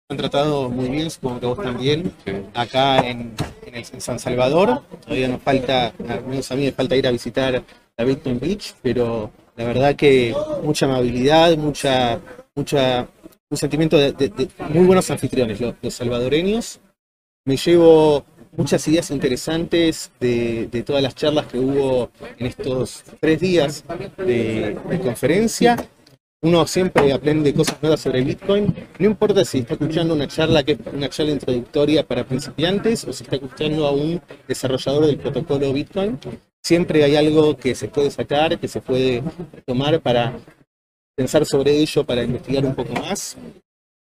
han 0.09 0.17
tratado 0.17 0.71
muy 0.71 0.89
bien, 0.89 1.11
supongo 1.11 1.41
que 1.41 1.47
vos 1.47 1.63
también, 1.63 2.13
sí. 2.25 2.33
acá 2.55 2.99
en, 2.99 3.35
en, 3.77 4.01
San 4.01 4.19
Salvador. 4.19 4.83
Todavía 5.03 5.29
nos 5.29 5.43
falta, 5.43 5.93
al 6.09 6.25
menos 6.27 6.51
a 6.51 6.57
mí 6.57 6.65
me 6.65 6.73
falta 6.73 6.97
ir 6.97 7.07
a 7.07 7.11
visitar 7.11 7.63
la 7.97 8.05
Bitcoin 8.05 8.39
Beach, 8.39 8.75
pero 8.83 9.31
la 9.57 9.65
verdad 9.65 9.97
que 9.97 10.35
mucha 10.63 10.87
amabilidad, 10.87 11.57
mucha, 11.57 12.21
mucha, 12.55 13.09
un 13.49 13.57
sentimiento 13.57 13.97
de, 13.99 14.49
muy 14.71 14.87
buenos 14.87 15.11
anfitriones, 15.11 15.61
los, 15.61 15.95
salvadoreños. 15.95 16.81
Me 17.45 17.57
llevo 17.57 18.25
muchas 18.57 18.87
ideas 18.89 19.11
interesantes 19.11 20.11
de, 20.21 20.83
todas 20.85 21.03
las 21.03 21.15
charlas 21.15 21.47
que 21.47 21.59
hubo 21.59 22.11
en 22.39 22.47
estos 22.47 23.05
tres 23.21 23.41
días 23.41 23.85
de 24.19 24.77
conferencia 25.03 25.77
uno 26.43 26.67
siempre 26.67 27.13
aprende 27.13 27.55
cosas 27.55 27.81
nuevas 27.83 28.01
sobre 28.01 28.23
Bitcoin, 28.23 28.75
no 28.99 29.07
importa 29.07 29.45
si 29.45 29.59
está 29.59 29.75
escuchando 29.75 30.15
una 30.15 30.29
charla 30.29 30.63
que 30.63 30.73
es 30.73 30.79
una 30.93 31.09
charla 31.09 31.33
introductoria 31.33 32.07
para 32.07 32.25
principiantes 32.25 33.05
o 33.05 33.13
si 33.13 33.25
está 33.25 33.37
escuchando 33.37 33.87
a 33.87 33.93
un 33.93 34.21
desarrollador 34.47 35.07
del 35.07 35.19
protocolo 35.19 35.73
Bitcoin, 35.73 36.19
siempre 36.63 37.05
hay 37.05 37.17
algo 37.17 37.57
que 37.57 37.75
se 37.75 37.89
puede 37.89 38.11
sacar, 38.11 38.59
que 38.59 38.69
se 38.69 38.81
puede 38.81 39.23
tomar 39.65 40.01
para 40.01 40.39
pensar 41.17 41.47
sobre 41.47 41.77
ello, 41.79 42.05
para 42.05 42.23
investigar 42.23 42.65
un 42.65 42.75
poco 42.75 42.93
más. 42.93 43.37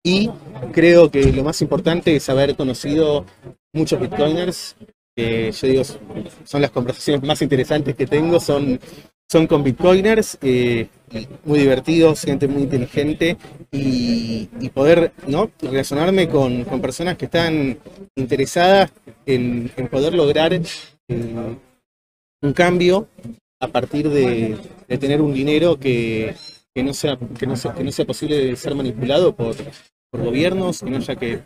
Y 0.04 0.30
creo 0.72 1.10
que 1.10 1.24
lo 1.32 1.44
más 1.44 1.62
importante 1.62 2.16
es 2.16 2.30
haber 2.30 2.56
conocido 2.56 3.26
muchos 3.74 4.00
Bitcoiners, 4.00 4.76
que 5.16 5.52
yo 5.52 5.68
digo, 5.68 5.84
son 6.46 6.62
las 6.62 6.72
conversaciones 6.72 7.24
más 7.24 7.42
interesantes 7.42 7.96
que 7.96 8.08
tengo, 8.08 8.40
son, 8.40 8.80
son 9.30 9.48
con 9.48 9.64
Bitcoiners. 9.64 10.38
Eh, 10.42 10.88
muy 11.44 11.60
divertidos, 11.60 12.22
gente 12.22 12.48
muy 12.48 12.64
inteligente 12.64 13.38
y, 13.72 14.48
poder 14.74 15.12
¿no? 15.28 15.50
relacionarme 15.60 16.30
con, 16.30 16.64
con, 16.66 16.80
personas 16.82 17.18
que 17.18 17.26
están 17.26 17.80
interesadas 18.16 18.92
en, 19.26 19.72
en 19.76 19.88
poder 19.88 20.14
lograr 20.14 20.54
eh, 20.54 20.62
un 22.42 22.54
cambio 22.54 23.08
a 23.60 23.68
partir 23.68 24.10
de, 24.10 24.56
de, 24.88 24.98
tener 25.00 25.22
un 25.22 25.34
dinero 25.34 25.80
que, 25.80 26.36
que, 26.74 26.84
no 26.84 26.94
sea, 26.94 27.18
que, 27.40 27.48
no 27.48 27.56
sea, 27.56 27.74
que 27.74 27.84
no 27.84 27.92
sea 27.92 28.06
posible 28.06 28.56
ser 28.56 28.76
manipulado 28.76 29.36
por, 29.36 29.56
por 30.12 30.24
gobiernos, 30.24 30.82
que 30.82 30.90
no 30.92 30.98
haya 30.98 31.16
que 31.16 31.40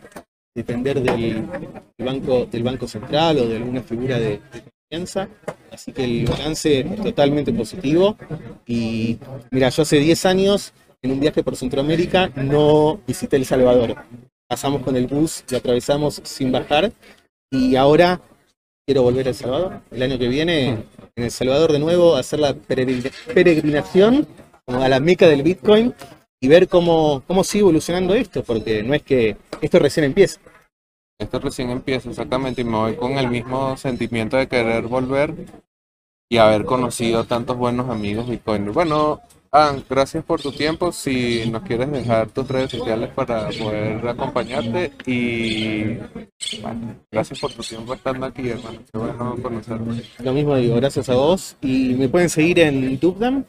depender 0.54 1.00
del, 1.00 1.46
banco, 1.98 2.46
del 2.46 2.62
Banco 2.62 2.86
Central 2.86 3.38
o 3.38 3.48
de 3.48 3.56
alguna 3.56 3.82
figura 3.82 4.18
de 4.20 4.40
Así 5.70 5.92
que 5.92 6.04
el 6.04 6.26
balance 6.26 6.80
es 6.80 7.02
totalmente 7.02 7.52
positivo. 7.52 8.16
Y 8.66 9.18
mira, 9.50 9.68
yo 9.68 9.82
hace 9.82 9.98
10 9.98 10.26
años, 10.26 10.72
en 11.02 11.12
un 11.12 11.20
viaje 11.20 11.42
por 11.42 11.56
Centroamérica, 11.56 12.30
no 12.36 13.00
visité 13.06 13.36
El 13.36 13.44
Salvador. 13.44 13.96
Pasamos 14.48 14.82
con 14.82 14.96
el 14.96 15.06
bus 15.06 15.44
y 15.50 15.54
atravesamos 15.54 16.20
sin 16.24 16.52
bajar. 16.52 16.92
Y 17.50 17.76
ahora 17.76 18.20
quiero 18.86 19.02
volver 19.02 19.26
a 19.26 19.30
El 19.30 19.34
Salvador. 19.34 19.80
El 19.90 20.02
año 20.02 20.18
que 20.18 20.28
viene, 20.28 20.68
en 21.16 21.24
El 21.24 21.30
Salvador 21.30 21.72
de 21.72 21.78
nuevo, 21.78 22.16
hacer 22.16 22.40
la 22.40 22.54
peregrinación 22.54 24.26
a 24.66 24.88
la 24.88 25.00
meca 25.00 25.28
del 25.28 25.42
Bitcoin 25.42 25.94
y 26.40 26.48
ver 26.48 26.68
cómo, 26.68 27.22
cómo 27.26 27.42
sigue 27.42 27.62
evolucionando 27.62 28.14
esto, 28.14 28.44
porque 28.44 28.82
no 28.82 28.94
es 28.94 29.02
que 29.02 29.36
esto 29.60 29.78
recién 29.78 30.04
empieza. 30.04 30.40
Esto 31.18 31.38
recién 31.38 31.70
empieza, 31.70 32.10
exactamente, 32.10 32.62
y 32.62 32.64
me 32.64 32.76
voy 32.76 32.96
con 32.96 33.12
el 33.18 33.30
mismo 33.30 33.76
sentimiento 33.76 34.36
de 34.36 34.48
querer 34.48 34.86
volver 34.88 35.34
y 36.28 36.38
haber 36.38 36.64
conocido 36.64 37.24
tantos 37.24 37.56
buenos 37.56 37.88
amigos 37.88 38.28
bitcoiners. 38.28 38.74
Bueno, 38.74 39.20
gracias 39.88 40.24
por 40.24 40.40
tu 40.40 40.50
tiempo. 40.50 40.90
Si 40.90 41.48
nos 41.50 41.62
quieres 41.62 41.90
dejar 41.92 42.28
tus 42.30 42.48
redes 42.48 42.72
sociales 42.72 43.10
para 43.14 43.48
poder 43.50 44.08
acompañarte 44.08 44.92
y 45.06 45.98
bueno, 46.60 46.96
gracias 47.12 47.38
por 47.38 47.52
tu 47.52 47.62
tiempo 47.62 47.94
estando 47.94 48.26
aquí, 48.26 48.48
hermano. 48.48 48.80
Qué. 49.36 50.22
Lo 50.24 50.32
mismo 50.32 50.56
digo, 50.56 50.74
gracias 50.76 51.08
a 51.08 51.14
vos. 51.14 51.56
Y 51.60 51.94
me 51.94 52.08
pueden 52.08 52.28
seguir 52.28 52.58
en 52.58 52.98
Dubdam, 52.98 53.44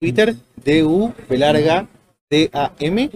Twitter, 0.00 0.36
D-U, 0.62 1.12
larga, 1.30 1.88
D-A-M. 2.30 3.10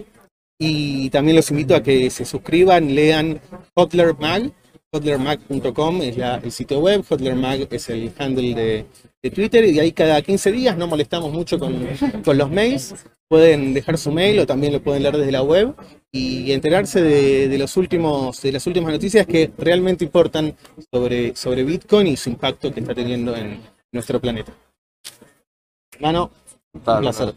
Y 0.59 1.11
también 1.11 1.37
los 1.37 1.51
invito 1.51 1.75
a 1.75 1.83
que 1.83 2.09
se 2.09 2.25
suscriban, 2.25 2.95
lean 2.95 3.39
Hotler 3.77 4.17
Mag, 4.17 4.51
hotlermag.com 4.91 6.01
es 6.01 6.17
la, 6.17 6.37
el 6.37 6.51
sitio 6.51 6.79
web, 6.79 7.05
hotlermag 7.07 7.67
es 7.69 7.89
el 7.89 8.11
handle 8.17 8.55
de, 8.55 8.85
de, 9.21 9.29
Twitter 9.29 9.65
y 9.65 9.79
ahí 9.79 9.91
cada 9.91 10.19
15 10.19 10.51
días 10.51 10.75
no 10.75 10.87
molestamos 10.87 11.31
mucho 11.31 11.59
con, 11.59 11.87
con, 12.25 12.37
los 12.39 12.49
mails. 12.49 12.95
Pueden 13.27 13.75
dejar 13.75 13.99
su 13.99 14.11
mail 14.11 14.39
o 14.39 14.47
también 14.47 14.73
lo 14.73 14.81
pueden 14.81 15.03
leer 15.03 15.17
desde 15.17 15.31
la 15.31 15.43
web 15.43 15.75
y 16.11 16.51
enterarse 16.53 17.03
de, 17.03 17.47
de, 17.49 17.57
los 17.59 17.77
últimos, 17.77 18.41
de 18.41 18.51
las 18.51 18.65
últimas 18.65 18.91
noticias 18.91 19.27
que 19.27 19.51
realmente 19.59 20.05
importan 20.05 20.55
sobre, 20.91 21.35
sobre 21.35 21.63
Bitcoin 21.63 22.07
y 22.07 22.17
su 22.17 22.31
impacto 22.31 22.73
que 22.73 22.79
está 22.79 22.95
teniendo 22.95 23.35
en 23.35 23.61
nuestro 23.91 24.19
planeta. 24.19 24.53
Mano, 25.99 26.31
un 26.73 26.81
placer. 26.81 27.35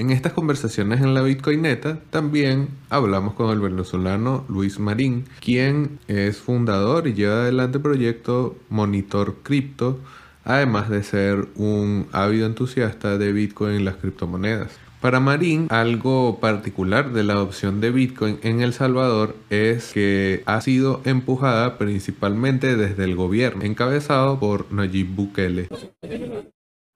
En 0.00 0.08
estas 0.08 0.32
conversaciones 0.32 1.02
en 1.02 1.12
la 1.12 1.20
Bitcoineta 1.20 1.98
también 2.08 2.68
hablamos 2.88 3.34
con 3.34 3.50
el 3.50 3.60
venezolano 3.60 4.46
Luis 4.48 4.78
Marín, 4.78 5.26
quien 5.40 5.98
es 6.08 6.38
fundador 6.38 7.06
y 7.06 7.12
lleva 7.12 7.42
adelante 7.42 7.76
el 7.76 7.82
proyecto 7.82 8.56
Monitor 8.70 9.36
Cripto, 9.42 9.98
además 10.42 10.88
de 10.88 11.02
ser 11.02 11.48
un 11.54 12.06
ávido 12.12 12.46
entusiasta 12.46 13.18
de 13.18 13.30
Bitcoin 13.30 13.78
y 13.78 13.84
las 13.84 13.96
criptomonedas. 13.96 14.70
Para 15.02 15.20
Marín, 15.20 15.66
algo 15.68 16.40
particular 16.40 17.12
de 17.12 17.22
la 17.22 17.34
adopción 17.34 17.82
de 17.82 17.90
Bitcoin 17.90 18.38
en 18.42 18.62
El 18.62 18.72
Salvador 18.72 19.36
es 19.50 19.92
que 19.92 20.42
ha 20.46 20.62
sido 20.62 21.02
empujada 21.04 21.76
principalmente 21.76 22.74
desde 22.74 23.04
el 23.04 23.16
gobierno, 23.16 23.64
encabezado 23.64 24.40
por 24.40 24.72
Nayib 24.72 25.08
Bukele. 25.08 25.68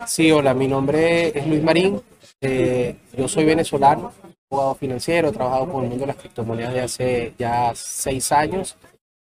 Sí, 0.07 0.31
hola, 0.31 0.55
mi 0.55 0.69
nombre 0.69 1.39
es 1.39 1.47
Luis 1.47 1.63
Marín, 1.63 2.01
Eh, 2.47 2.95
yo 3.17 3.27
soy 3.27 3.47
venezolano, 3.47 4.13
abogado 4.51 4.75
financiero, 4.75 5.29
he 5.29 5.33
trabajado 5.33 5.67
con 5.67 5.83
el 5.83 5.89
mundo 5.89 6.03
de 6.03 6.09
las 6.09 6.17
criptomonedas 6.17 6.75
de 6.75 6.81
hace 6.83 7.35
ya 7.39 7.73
seis 7.75 8.31
años. 8.33 8.77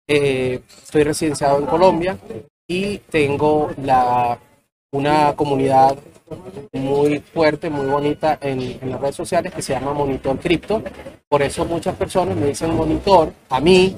Eh, 0.07 0.61
estoy 0.83 1.03
residenciado 1.03 1.57
en 1.57 1.65
Colombia 1.65 2.19
y 2.67 2.99
tengo 2.99 3.71
la, 3.83 4.37
una 4.91 5.35
comunidad 5.35 5.97
muy 6.73 7.19
fuerte, 7.19 7.71
muy 7.71 7.87
bonita 7.87 8.37
en, 8.41 8.77
en, 8.79 8.91
las 8.91 9.01
redes 9.01 9.15
sociales 9.15 9.53
que 9.55 9.63
se 9.63 9.73
llama 9.73 9.93
Monitor 9.93 10.37
Cripto. 10.37 10.83
Por 11.27 11.41
eso 11.41 11.65
muchas 11.65 11.95
personas 11.95 12.37
me 12.37 12.45
dicen 12.45 12.75
Monitor, 12.75 13.33
a 13.49 13.59
mí, 13.59 13.95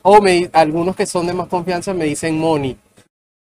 o 0.00 0.22
me, 0.22 0.48
algunos 0.54 0.96
que 0.96 1.04
son 1.04 1.26
de 1.26 1.34
más 1.34 1.48
confianza 1.48 1.92
me 1.92 2.06
dicen 2.06 2.38
Moni. 2.38 2.74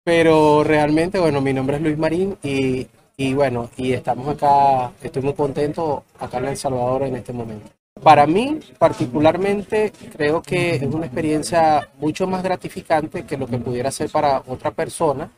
Pero 0.04 0.64
realmente, 0.64 1.20
bueno, 1.20 1.42
mi 1.42 1.52
nombre 1.52 1.78
es 1.78 1.82
Luis 1.82 1.98
Marín 1.98 2.38
y, 2.44 2.88
y 3.20 3.34
bueno, 3.34 3.70
y 3.76 3.92
estamos 3.92 4.26
acá, 4.30 4.94
estoy 5.04 5.22
muy 5.22 5.34
contento 5.34 6.06
acá 6.18 6.38
en 6.38 6.46
El 6.46 6.56
Salvador 6.56 7.04
en 7.04 7.18
este 7.18 7.34
momento. 7.34 7.68
Para 8.02 8.26
mí, 8.26 8.62
particularmente, 8.78 9.92
creo 10.16 10.42
que 10.42 10.76
es 10.76 10.84
una 10.84 11.06
experiencia 11.06 11.90
mucho 12.00 12.28
más 12.28 12.42
gratificante 12.42 13.26
que 13.26 13.36
lo 13.36 13.46
que 13.46 13.58
pudiera 13.58 13.92
ser 13.92 14.10
para 14.10 14.42
otra 14.48 14.72
persona 14.72 15.30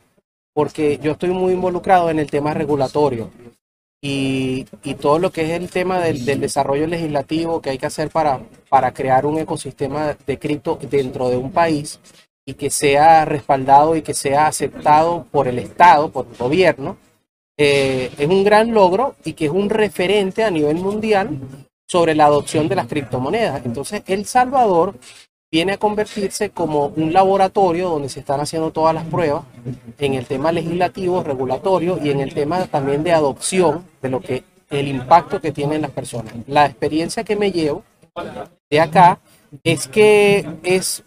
porque 0.52 0.98
yo 1.02 1.12
estoy 1.12 1.30
muy 1.30 1.54
involucrado 1.54 2.08
en 2.08 2.20
el 2.20 2.30
tema 2.30 2.54
regulatorio 2.54 3.30
y, 4.00 4.64
y 4.84 4.94
todo 4.94 5.18
lo 5.18 5.32
que 5.32 5.42
es 5.42 5.50
el 5.50 5.68
tema 5.68 5.98
del, 5.98 6.24
del, 6.24 6.38
desarrollo 6.38 6.86
legislativo 6.86 7.60
que 7.60 7.70
hay 7.70 7.78
que 7.78 7.86
hacer 7.86 8.10
para, 8.10 8.42
para 8.68 8.92
crear 8.92 9.26
un 9.26 9.38
ecosistema 9.38 10.16
de 10.24 10.38
cripto 10.38 10.78
dentro 10.88 11.30
de 11.30 11.36
un 11.36 11.50
país 11.50 11.98
y 12.46 12.54
que 12.54 12.70
sea 12.70 13.24
respaldado 13.24 13.96
y 13.96 14.02
que 14.02 14.14
sea 14.14 14.46
aceptado 14.46 15.26
por 15.32 15.48
el 15.48 15.58
Estado, 15.58 16.10
por 16.10 16.26
el 16.30 16.36
gobierno, 16.36 16.96
eh, 17.62 18.10
es 18.18 18.28
un 18.28 18.42
gran 18.42 18.72
logro 18.74 19.14
y 19.24 19.34
que 19.34 19.46
es 19.46 19.52
un 19.52 19.70
referente 19.70 20.42
a 20.42 20.50
nivel 20.50 20.76
mundial 20.76 21.38
sobre 21.86 22.14
la 22.14 22.26
adopción 22.26 22.68
de 22.68 22.76
las 22.76 22.86
criptomonedas. 22.86 23.64
Entonces, 23.64 24.02
El 24.06 24.26
Salvador 24.26 24.94
viene 25.50 25.74
a 25.74 25.78
convertirse 25.78 26.50
como 26.50 26.86
un 26.86 27.12
laboratorio 27.12 27.90
donde 27.90 28.08
se 28.08 28.20
están 28.20 28.40
haciendo 28.40 28.72
todas 28.72 28.94
las 28.94 29.04
pruebas 29.04 29.44
en 29.98 30.14
el 30.14 30.26
tema 30.26 30.50
legislativo, 30.50 31.22
regulatorio 31.22 32.00
y 32.02 32.10
en 32.10 32.20
el 32.20 32.32
tema 32.34 32.66
también 32.66 33.04
de 33.04 33.12
adopción 33.12 33.84
de 34.00 34.08
lo 34.08 34.20
que 34.20 34.44
el 34.70 34.88
impacto 34.88 35.40
que 35.40 35.52
tienen 35.52 35.82
las 35.82 35.90
personas. 35.90 36.34
La 36.46 36.66
experiencia 36.66 37.22
que 37.22 37.36
me 37.36 37.52
llevo 37.52 37.84
de 38.70 38.80
acá 38.80 39.20
es 39.62 39.86
que 39.86 40.46
es 40.62 41.04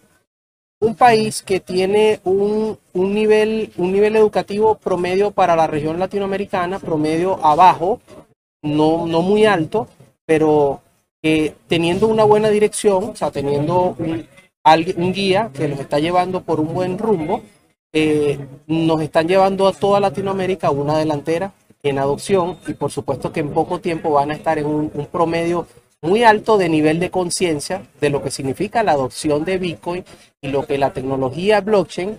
un 0.80 0.94
país 0.94 1.42
que 1.42 1.60
tiene 1.60 2.20
un, 2.24 2.78
un, 2.92 3.14
nivel, 3.14 3.72
un 3.76 3.92
nivel 3.92 4.16
educativo 4.16 4.76
promedio 4.76 5.30
para 5.30 5.56
la 5.56 5.66
región 5.66 5.98
latinoamericana, 5.98 6.78
promedio 6.78 7.44
abajo, 7.44 8.00
no, 8.62 9.06
no 9.06 9.22
muy 9.22 9.46
alto, 9.46 9.88
pero 10.26 10.82
que 11.22 11.54
teniendo 11.66 12.08
una 12.08 12.24
buena 12.24 12.50
dirección, 12.50 13.04
o 13.04 13.16
sea, 13.16 13.30
teniendo 13.30 13.96
un, 13.98 14.26
un 14.96 15.12
guía 15.12 15.50
que 15.54 15.68
nos 15.68 15.80
está 15.80 15.98
llevando 15.98 16.42
por 16.42 16.60
un 16.60 16.74
buen 16.74 16.98
rumbo. 16.98 17.42
Eh, 17.92 18.38
nos 18.66 19.00
están 19.00 19.26
llevando 19.26 19.66
a 19.66 19.72
toda 19.72 20.00
Latinoamérica 20.00 20.70
una 20.70 20.98
delantera 20.98 21.52
en 21.82 21.98
adopción 21.98 22.58
y 22.66 22.74
por 22.74 22.90
supuesto 22.90 23.32
que 23.32 23.40
en 23.40 23.50
poco 23.50 23.80
tiempo 23.80 24.10
van 24.10 24.32
a 24.32 24.34
estar 24.34 24.58
en 24.58 24.66
un 24.66 25.08
promedio 25.10 25.66
muy 26.06 26.24
alto 26.24 26.56
de 26.58 26.68
nivel 26.68 27.00
de 27.00 27.10
conciencia 27.10 27.82
de 28.00 28.10
lo 28.10 28.22
que 28.22 28.30
significa 28.30 28.82
la 28.82 28.92
adopción 28.92 29.44
de 29.44 29.58
Bitcoin 29.58 30.04
y 30.40 30.48
lo 30.48 30.66
que 30.66 30.78
la 30.78 30.92
tecnología 30.92 31.60
blockchain 31.60 32.18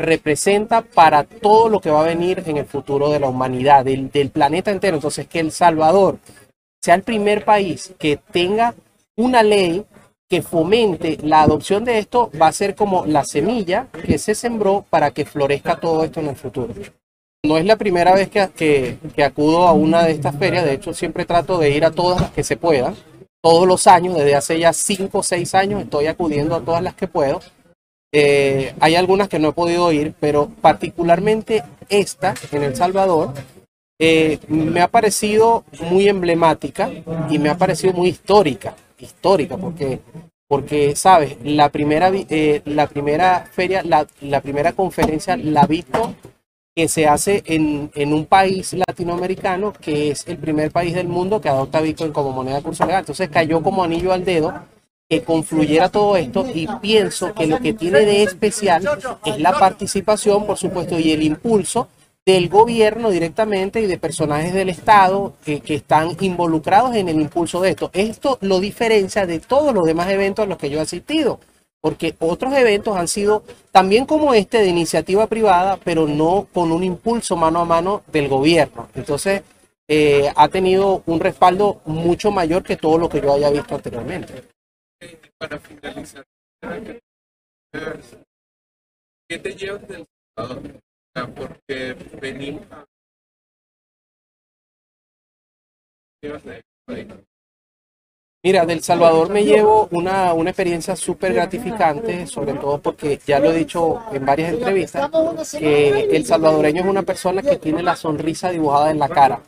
representa 0.00 0.80
para 0.80 1.24
todo 1.24 1.68
lo 1.68 1.80
que 1.80 1.90
va 1.90 2.00
a 2.00 2.08
venir 2.08 2.42
en 2.46 2.56
el 2.56 2.64
futuro 2.64 3.10
de 3.10 3.20
la 3.20 3.28
humanidad, 3.28 3.84
del, 3.84 4.30
planeta 4.30 4.70
entero. 4.70 4.96
Entonces, 4.96 5.28
que 5.28 5.40
El 5.40 5.52
Salvador 5.52 6.18
sea 6.80 6.94
el 6.94 7.02
primer 7.02 7.44
país 7.44 7.94
que 7.98 8.16
tenga 8.16 8.74
una 9.16 9.42
ley 9.42 9.84
que 10.26 10.40
fomente 10.40 11.18
la 11.22 11.42
adopción 11.42 11.84
de 11.84 11.98
esto 11.98 12.30
va 12.40 12.46
a 12.46 12.52
ser 12.52 12.74
como 12.74 13.04
la 13.04 13.24
semilla 13.24 13.88
que 14.06 14.16
se 14.16 14.34
sembró 14.34 14.86
para 14.88 15.10
que 15.10 15.26
florezca 15.26 15.78
todo 15.78 16.02
esto 16.02 16.20
en 16.20 16.28
el 16.28 16.36
futuro. 16.36 16.72
No 17.42 17.58
es 17.58 17.66
la 17.66 17.76
primera 17.76 18.14
vez 18.14 18.30
que, 18.30 18.48
que, 18.56 18.96
que, 19.14 19.24
acudo 19.24 19.66
a 19.66 19.72
una 19.72 20.04
de 20.04 20.12
estas 20.12 20.36
ferias, 20.36 20.64
de 20.64 20.74
hecho 20.74 20.94
siempre 20.94 21.26
trato 21.26 21.58
de 21.58 21.70
ir 21.70 21.84
a 21.84 21.90
todas 21.90 22.20
las 22.20 22.30
que 22.30 22.44
se 22.44 22.56
puedan. 22.56 22.94
Todos 23.42 23.66
los 23.66 23.86
años, 23.86 24.16
desde 24.16 24.34
hace 24.34 24.58
ya 24.58 24.72
5 24.72 25.18
o 25.18 25.22
6 25.22 25.54
años, 25.54 25.82
estoy 25.82 26.06
acudiendo 26.06 26.54
a 26.54 26.60
todas 26.60 26.82
las 26.82 26.94
que 26.94 27.08
puedo. 27.08 27.40
Eh, 28.12 28.74
hay 28.80 28.96
algunas 28.96 29.28
que 29.28 29.38
no 29.38 29.48
he 29.48 29.52
podido 29.52 29.90
ir, 29.92 30.14
pero 30.18 30.48
particularmente 30.60 31.62
esta 31.88 32.34
en 32.52 32.62
El 32.64 32.76
Salvador 32.76 33.32
eh, 33.98 34.38
me 34.48 34.80
ha 34.80 34.88
parecido 34.88 35.64
muy 35.90 36.08
emblemática 36.08 36.90
y 37.30 37.38
me 37.38 37.48
ha 37.48 37.56
parecido 37.56 37.92
muy 37.92 38.08
histórica 38.08 38.74
histórica, 39.02 39.56
porque, 39.56 40.00
porque 40.46 40.94
sabes, 40.96 41.36
la 41.42 41.70
primera, 41.70 42.10
eh, 42.12 42.62
la 42.64 42.86
primera 42.86 43.46
feria, 43.52 43.82
la, 43.82 44.06
la, 44.20 44.40
primera 44.40 44.72
conferencia 44.72 45.36
la 45.36 45.66
visto 45.66 46.14
que 46.80 46.88
se 46.88 47.06
hace 47.06 47.42
en, 47.44 47.90
en, 47.94 48.14
un 48.14 48.24
país 48.24 48.72
latinoamericano 48.72 49.74
que 49.78 50.12
es 50.12 50.26
el 50.26 50.38
primer 50.38 50.70
país 50.70 50.94
del 50.94 51.08
mundo 51.08 51.38
que 51.38 51.50
adopta 51.50 51.82
Bitcoin 51.82 52.10
como 52.10 52.32
moneda 52.32 52.56
de 52.56 52.62
curso 52.62 52.86
legal. 52.86 53.00
Entonces 53.00 53.28
cayó 53.28 53.62
como 53.62 53.84
anillo 53.84 54.14
al 54.14 54.24
dedo 54.24 54.54
que 55.06 55.22
confluyera 55.22 55.90
todo 55.90 56.16
esto 56.16 56.46
y 56.54 56.66
pienso 56.80 57.34
que 57.34 57.46
lo 57.46 57.60
que 57.60 57.74
tiene 57.74 58.00
de 58.00 58.22
especial 58.22 58.82
es 59.26 59.38
la 59.38 59.58
participación, 59.58 60.46
por 60.46 60.56
supuesto, 60.56 60.98
y 60.98 61.12
el 61.12 61.22
impulso 61.22 61.88
del 62.24 62.48
gobierno 62.48 63.10
directamente 63.10 63.82
y 63.82 63.86
de 63.86 63.98
personajes 63.98 64.54
del 64.54 64.70
Estado 64.70 65.34
que, 65.44 65.60
que, 65.60 65.74
están 65.74 66.16
involucrados 66.20 66.96
en 66.96 67.10
el 67.10 67.20
impulso 67.20 67.60
de 67.60 67.70
esto. 67.70 67.90
Esto 67.92 68.38
lo 68.40 68.58
diferencia 68.58 69.26
de 69.26 69.38
todos 69.38 69.74
los 69.74 69.84
demás 69.84 70.08
eventos 70.08 70.46
a 70.46 70.48
los 70.48 70.56
que 70.56 70.70
yo 70.70 70.78
he 70.78 70.82
asistido, 70.82 71.40
porque 71.80 72.14
otros 72.18 72.52
eventos 72.54 72.96
han 72.96 73.08
sido 73.08 73.42
también 73.72 74.06
como 74.06 74.34
este 74.34 74.58
de 74.58 74.68
iniciativa 74.68 75.26
privada, 75.26 75.78
pero 75.78 76.06
no 76.06 76.46
con 76.52 76.72
un 76.72 76.84
impulso 76.84 77.36
mano 77.36 77.60
a 77.60 77.64
mano 77.64 78.02
del 78.08 78.28
gobierno. 78.28 78.88
Entonces, 78.94 79.42
eh, 79.88 80.30
ha 80.36 80.48
tenido 80.48 81.02
un 81.06 81.20
respaldo 81.20 81.80
mucho 81.84 82.30
mayor 82.30 82.62
que 82.62 82.76
todo 82.76 82.98
lo 82.98 83.08
que 83.08 83.20
yo 83.20 83.32
haya 83.32 83.50
visto 83.50 83.74
anteriormente. 83.74 84.44
Para 85.38 85.58
finalizar, 85.58 86.24
¿qué 89.28 89.38
te 89.38 89.54
llevas 89.54 89.88
del 89.88 90.06
porque 91.34 91.94
venimos 92.20 92.66
Mira, 98.42 98.64
del 98.64 98.82
Salvador 98.82 99.28
me 99.28 99.44
llevo 99.44 99.88
una, 99.90 100.32
una 100.32 100.50
experiencia 100.50 100.96
súper 100.96 101.34
gratificante, 101.34 102.26
sobre 102.26 102.54
todo 102.54 102.78
porque 102.78 103.20
ya 103.26 103.38
lo 103.38 103.52
he 103.52 103.58
dicho 103.58 104.00
en 104.12 104.24
varias 104.24 104.54
entrevistas, 104.54 105.10
que 105.58 106.08
el 106.10 106.24
salvadoreño 106.24 106.80
es 106.80 106.88
una 106.88 107.02
persona 107.02 107.42
que 107.42 107.56
tiene 107.56 107.82
la 107.82 107.96
sonrisa 107.96 108.50
dibujada 108.50 108.90
en 108.90 108.98
la 108.98 109.10
cara, 109.10 109.42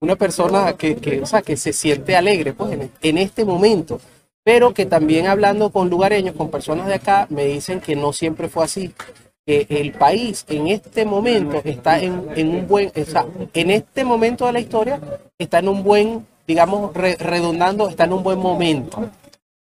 una 0.00 0.16
persona 0.16 0.72
que, 0.72 0.96
que, 0.96 1.20
o 1.20 1.26
sea, 1.26 1.42
que 1.42 1.56
se 1.56 1.72
siente 1.72 2.16
alegre 2.16 2.52
pues, 2.52 2.76
en, 3.00 3.18
este 3.18 3.44
momento, 3.44 4.00
pero 4.42 4.74
que 4.74 4.86
también 4.86 5.28
hablando 5.28 5.70
con 5.70 5.88
lugareños, 5.88 6.34
con 6.34 6.50
personas 6.50 6.88
de 6.88 6.94
acá, 6.94 7.28
me 7.30 7.44
dicen 7.44 7.80
que 7.80 7.94
no 7.94 8.12
siempre 8.12 8.48
fue 8.48 8.64
así, 8.64 8.92
que 9.46 9.68
el 9.70 9.92
país 9.92 10.44
en 10.48 10.66
este 10.66 11.04
momento 11.04 11.62
está 11.64 12.00
en, 12.00 12.26
en, 12.34 12.48
un 12.48 12.66
buen, 12.66 12.90
o 12.96 13.04
sea, 13.04 13.24
en 13.54 13.70
este 13.70 14.04
momento 14.04 14.46
de 14.46 14.52
la 14.52 14.60
historia 14.60 15.00
está 15.38 15.60
en 15.60 15.68
un 15.68 15.84
buen, 15.84 16.26
digamos, 16.46 16.92
re, 16.94 17.16
redundando, 17.16 17.88
está 17.88 18.04
en 18.04 18.12
un 18.12 18.22
buen 18.22 18.38
momento. 18.38 19.10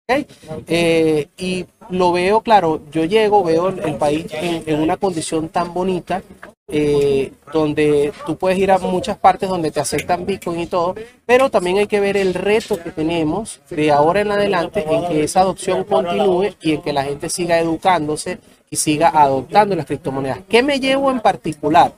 Eh, 0.09 1.29
y 1.37 1.67
lo 1.91 2.13
veo, 2.13 2.41
claro, 2.41 2.81
yo 2.93 3.05
llego, 3.05 3.43
veo 3.43 3.69
el 3.69 3.97
país 3.97 4.27
en, 4.33 4.63
en 4.67 4.81
una 4.81 4.97
condición 4.97 5.49
tan 5.49 5.75
bonita, 5.75 6.23
eh, 6.69 7.33
donde 7.53 8.13
tú 8.27 8.37
puedes 8.37 8.59
ir 8.59 8.73
a 8.73 8.79
muchas 8.79 9.17
partes 9.19 9.49
donde 9.49 9.71
te 9.71 9.79
aceptan 9.79 10.27
Bitcoin 10.27 10.59
y 10.61 10.67
todo, 10.67 10.97
pero 11.25 11.49
también 11.49 11.79
hay 11.79 11.87
que 11.87 12.01
ver 12.01 12.17
el 12.17 12.35
reto 12.35 12.83
que 12.83 12.91
tenemos 12.91 13.61
de 13.71 13.93
ahora 13.93 14.23
en 14.23 14.33
adelante 14.33 14.85
en 14.89 15.07
que 15.07 15.23
esa 15.23 15.41
adopción 15.43 15.85
continúe 15.85 16.57
y 16.61 16.73
en 16.73 16.83
que 16.83 16.93
la 16.93 17.05
gente 17.05 17.29
siga 17.29 17.61
educándose 17.61 18.39
y 18.69 18.77
siga 18.77 19.11
adoptando 19.11 19.77
las 19.77 19.87
criptomonedas. 19.87 20.41
¿Qué 20.49 20.65
me 20.65 20.81
llevo 20.81 21.13
en 21.13 21.21
particular? 21.21 21.93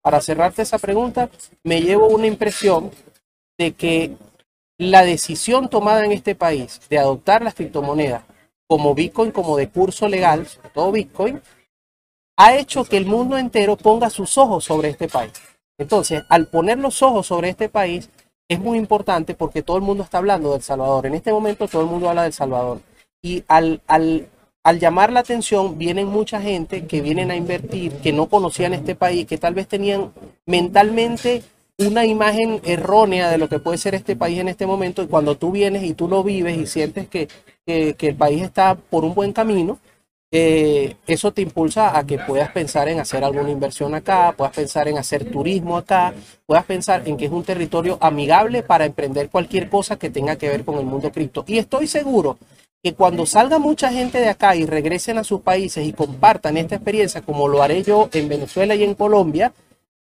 Para 0.00 0.22
cerrarte 0.22 0.62
esa 0.62 0.78
pregunta, 0.78 1.28
me 1.62 1.82
llevo 1.82 2.08
una 2.08 2.26
impresión 2.26 2.90
de 3.58 3.72
que 3.72 4.16
la 4.78 5.04
decisión 5.04 5.68
tomada 5.68 6.04
en 6.04 6.12
este 6.12 6.34
país 6.34 6.80
de 6.88 6.98
adoptar 6.98 7.42
las 7.42 7.54
criptomonedas 7.54 8.24
como 8.66 8.94
Bitcoin, 8.94 9.30
como 9.30 9.56
de 9.56 9.68
curso 9.68 10.08
legal, 10.08 10.46
sobre 10.46 10.70
todo 10.70 10.92
Bitcoin, 10.92 11.40
ha 12.36 12.56
hecho 12.56 12.84
que 12.84 12.96
el 12.96 13.06
mundo 13.06 13.38
entero 13.38 13.76
ponga 13.76 14.10
sus 14.10 14.36
ojos 14.36 14.64
sobre 14.64 14.88
este 14.88 15.08
país. 15.08 15.32
Entonces, 15.78 16.24
al 16.28 16.48
poner 16.48 16.78
los 16.78 17.02
ojos 17.02 17.26
sobre 17.26 17.50
este 17.50 17.68
país, 17.68 18.10
es 18.48 18.58
muy 18.58 18.78
importante 18.78 19.34
porque 19.34 19.62
todo 19.62 19.76
el 19.76 19.82
mundo 19.82 20.02
está 20.02 20.18
hablando 20.18 20.52
del 20.52 20.62
Salvador. 20.62 21.06
En 21.06 21.14
este 21.14 21.32
momento 21.32 21.68
todo 21.68 21.82
el 21.82 21.88
mundo 21.88 22.08
habla 22.08 22.24
del 22.24 22.32
Salvador. 22.32 22.80
Y 23.22 23.44
al, 23.48 23.80
al 23.86 24.28
al 24.64 24.80
llamar 24.80 25.12
la 25.12 25.20
atención 25.20 25.76
vienen 25.76 26.08
mucha 26.08 26.40
gente 26.40 26.86
que 26.86 27.02
vienen 27.02 27.30
a 27.30 27.36
invertir, 27.36 27.92
que 27.98 28.14
no 28.14 28.30
conocían 28.30 28.72
este 28.72 28.94
país, 28.94 29.26
que 29.26 29.36
tal 29.36 29.52
vez 29.52 29.68
tenían 29.68 30.12
mentalmente 30.46 31.42
una 31.78 32.04
imagen 32.04 32.60
errónea 32.64 33.30
de 33.30 33.38
lo 33.38 33.48
que 33.48 33.58
puede 33.58 33.78
ser 33.78 33.94
este 33.94 34.16
país 34.16 34.38
en 34.38 34.48
este 34.48 34.66
momento 34.66 35.02
y 35.02 35.08
cuando 35.08 35.36
tú 35.36 35.50
vienes 35.50 35.82
y 35.82 35.94
tú 35.94 36.08
lo 36.08 36.22
vives 36.22 36.56
y 36.56 36.66
sientes 36.66 37.08
que, 37.08 37.28
que, 37.66 37.96
el 37.98 38.14
país 38.14 38.42
está 38.42 38.76
por 38.76 39.04
un 39.04 39.14
buen 39.14 39.32
camino, 39.32 39.80
eh, 40.30 40.96
eso 41.06 41.32
te 41.32 41.42
impulsa 41.42 41.96
a 41.98 42.04
que 42.06 42.18
puedas 42.18 42.50
pensar 42.50 42.88
en 42.88 43.00
hacer 43.00 43.24
alguna 43.24 43.50
inversión 43.50 43.94
acá, 43.94 44.34
puedas 44.36 44.54
pensar 44.54 44.88
en 44.88 44.98
hacer 44.98 45.30
turismo 45.30 45.76
acá, 45.76 46.14
puedas 46.46 46.64
pensar 46.64 47.02
en 47.06 47.16
que 47.16 47.26
es 47.26 47.32
un 47.32 47.44
territorio 47.44 47.98
amigable 48.00 48.62
para 48.62 48.84
emprender 48.84 49.28
cualquier 49.30 49.68
cosa 49.68 49.96
que 49.96 50.10
tenga 50.10 50.36
que 50.36 50.48
ver 50.48 50.64
con 50.64 50.78
el 50.78 50.86
mundo 50.86 51.10
cripto. 51.10 51.44
Y 51.46 51.58
estoy 51.58 51.86
seguro 51.86 52.38
que 52.82 52.94
cuando 52.94 53.26
salga 53.26 53.58
mucha 53.58 53.90
gente 53.90 54.18
de 54.18 54.28
acá 54.28 54.54
y 54.56 54.66
regresen 54.66 55.18
a 55.18 55.24
sus 55.24 55.40
países 55.40 55.86
y 55.86 55.92
compartan 55.92 56.56
esta 56.56 56.74
experiencia, 56.76 57.22
como 57.22 57.48
lo 57.48 57.62
haré 57.62 57.82
yo 57.82 58.08
en 58.12 58.28
Venezuela 58.28 58.74
y 58.74 58.84
en 58.84 58.94
Colombia, 58.94 59.52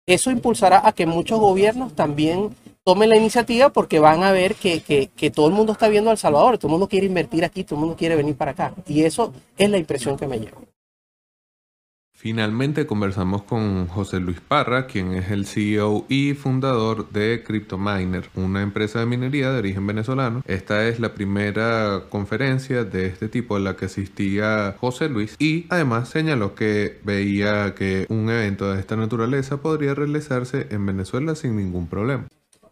eso 0.07 0.31
impulsará 0.31 0.87
a 0.87 0.93
que 0.93 1.05
muchos 1.05 1.39
gobiernos 1.39 1.93
también 1.93 2.55
tomen 2.83 3.09
la 3.09 3.17
iniciativa 3.17 3.69
porque 3.69 3.99
van 3.99 4.23
a 4.23 4.31
ver 4.31 4.55
que, 4.55 4.79
que, 4.81 5.29
todo 5.29 5.47
el 5.47 5.53
mundo 5.53 5.73
está 5.73 5.89
viendo 5.89 6.09
a 6.09 6.13
El 6.13 6.17
Salvador, 6.17 6.57
todo 6.57 6.69
el 6.69 6.71
mundo 6.71 6.87
quiere 6.87 7.05
invertir 7.05 7.43
aquí, 7.43 7.65
todo 7.65 7.75
el 7.75 7.81
mundo 7.81 7.97
quiere 7.97 8.15
venir 8.15 8.35
para 8.35 8.51
acá. 8.51 8.73
Y 8.87 9.03
eso 9.03 9.33
es 9.57 9.69
la 9.69 9.77
impresión 9.77 10.17
que 10.17 10.25
me 10.25 10.39
lleva. 10.39 10.57
Finalmente 12.27 12.85
conversamos 12.85 13.43
con 13.43 13.87
José 13.87 14.19
Luis 14.19 14.41
Parra, 14.41 14.85
quien 14.85 15.13
es 15.13 15.31
el 15.31 15.45
CEO 15.45 16.05
y 16.09 16.33
fundador 16.33 17.07
de 17.11 17.41
CryptoMiner, 17.41 18.25
una 18.35 18.61
empresa 18.61 18.99
de 18.99 19.05
minería 19.05 19.49
de 19.49 19.59
origen 19.59 19.87
venezolano. 19.87 20.43
Esta 20.45 20.85
es 20.89 20.99
la 20.99 21.13
primera 21.13 22.01
conferencia 22.09 22.83
de 22.83 23.05
este 23.05 23.29
tipo 23.29 23.55
a 23.55 23.61
la 23.61 23.77
que 23.77 23.85
asistía 23.85 24.75
José 24.77 25.07
Luis 25.07 25.37
y 25.39 25.67
además 25.69 26.09
señaló 26.09 26.53
que 26.53 26.99
veía 27.05 27.73
que 27.75 28.05
un 28.09 28.29
evento 28.29 28.73
de 28.73 28.81
esta 28.81 28.97
naturaleza 28.97 29.61
podría 29.61 29.95
realizarse 29.95 30.67
en 30.69 30.85
Venezuela 30.85 31.33
sin 31.33 31.55
ningún 31.55 31.87
problema. 31.87 32.27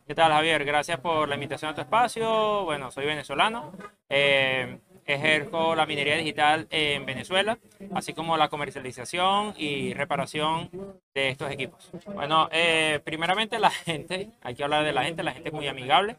¿Qué 0.06 0.16
tal 0.16 0.34
Javier? 0.34 0.66
Gracias 0.66 1.00
por 1.00 1.30
la 1.30 1.36
invitación 1.36 1.72
a 1.72 1.76
tu 1.76 1.80
espacio. 1.80 2.66
Bueno, 2.66 2.92
soy 2.92 3.06
venezolano. 3.06 3.72
Eh, 4.10 4.80
ejerzo 5.06 5.76
la 5.76 5.86
minería 5.86 6.18
digital 6.18 6.68
en 6.70 7.06
Venezuela, 7.06 7.58
así 7.94 8.14
como 8.14 8.38
la 8.38 8.50
comercialización 8.50 9.54
y 9.58 9.94
reparación 9.94 10.70
de 11.14 11.30
estos 11.30 11.52
equipos. 11.52 11.92
Bueno, 12.14 12.50
eh, 12.52 13.00
primeramente 13.04 13.60
la 13.60 13.70
gente, 13.86 14.30
hay 14.42 14.56
que 14.56 14.64
hablar 14.64 14.84
de 14.84 14.94
la 14.94 15.04
gente, 15.04 15.24
la 15.24 15.34
gente 15.34 15.50
es 15.50 15.54
muy 15.54 15.68
amigable, 15.68 16.18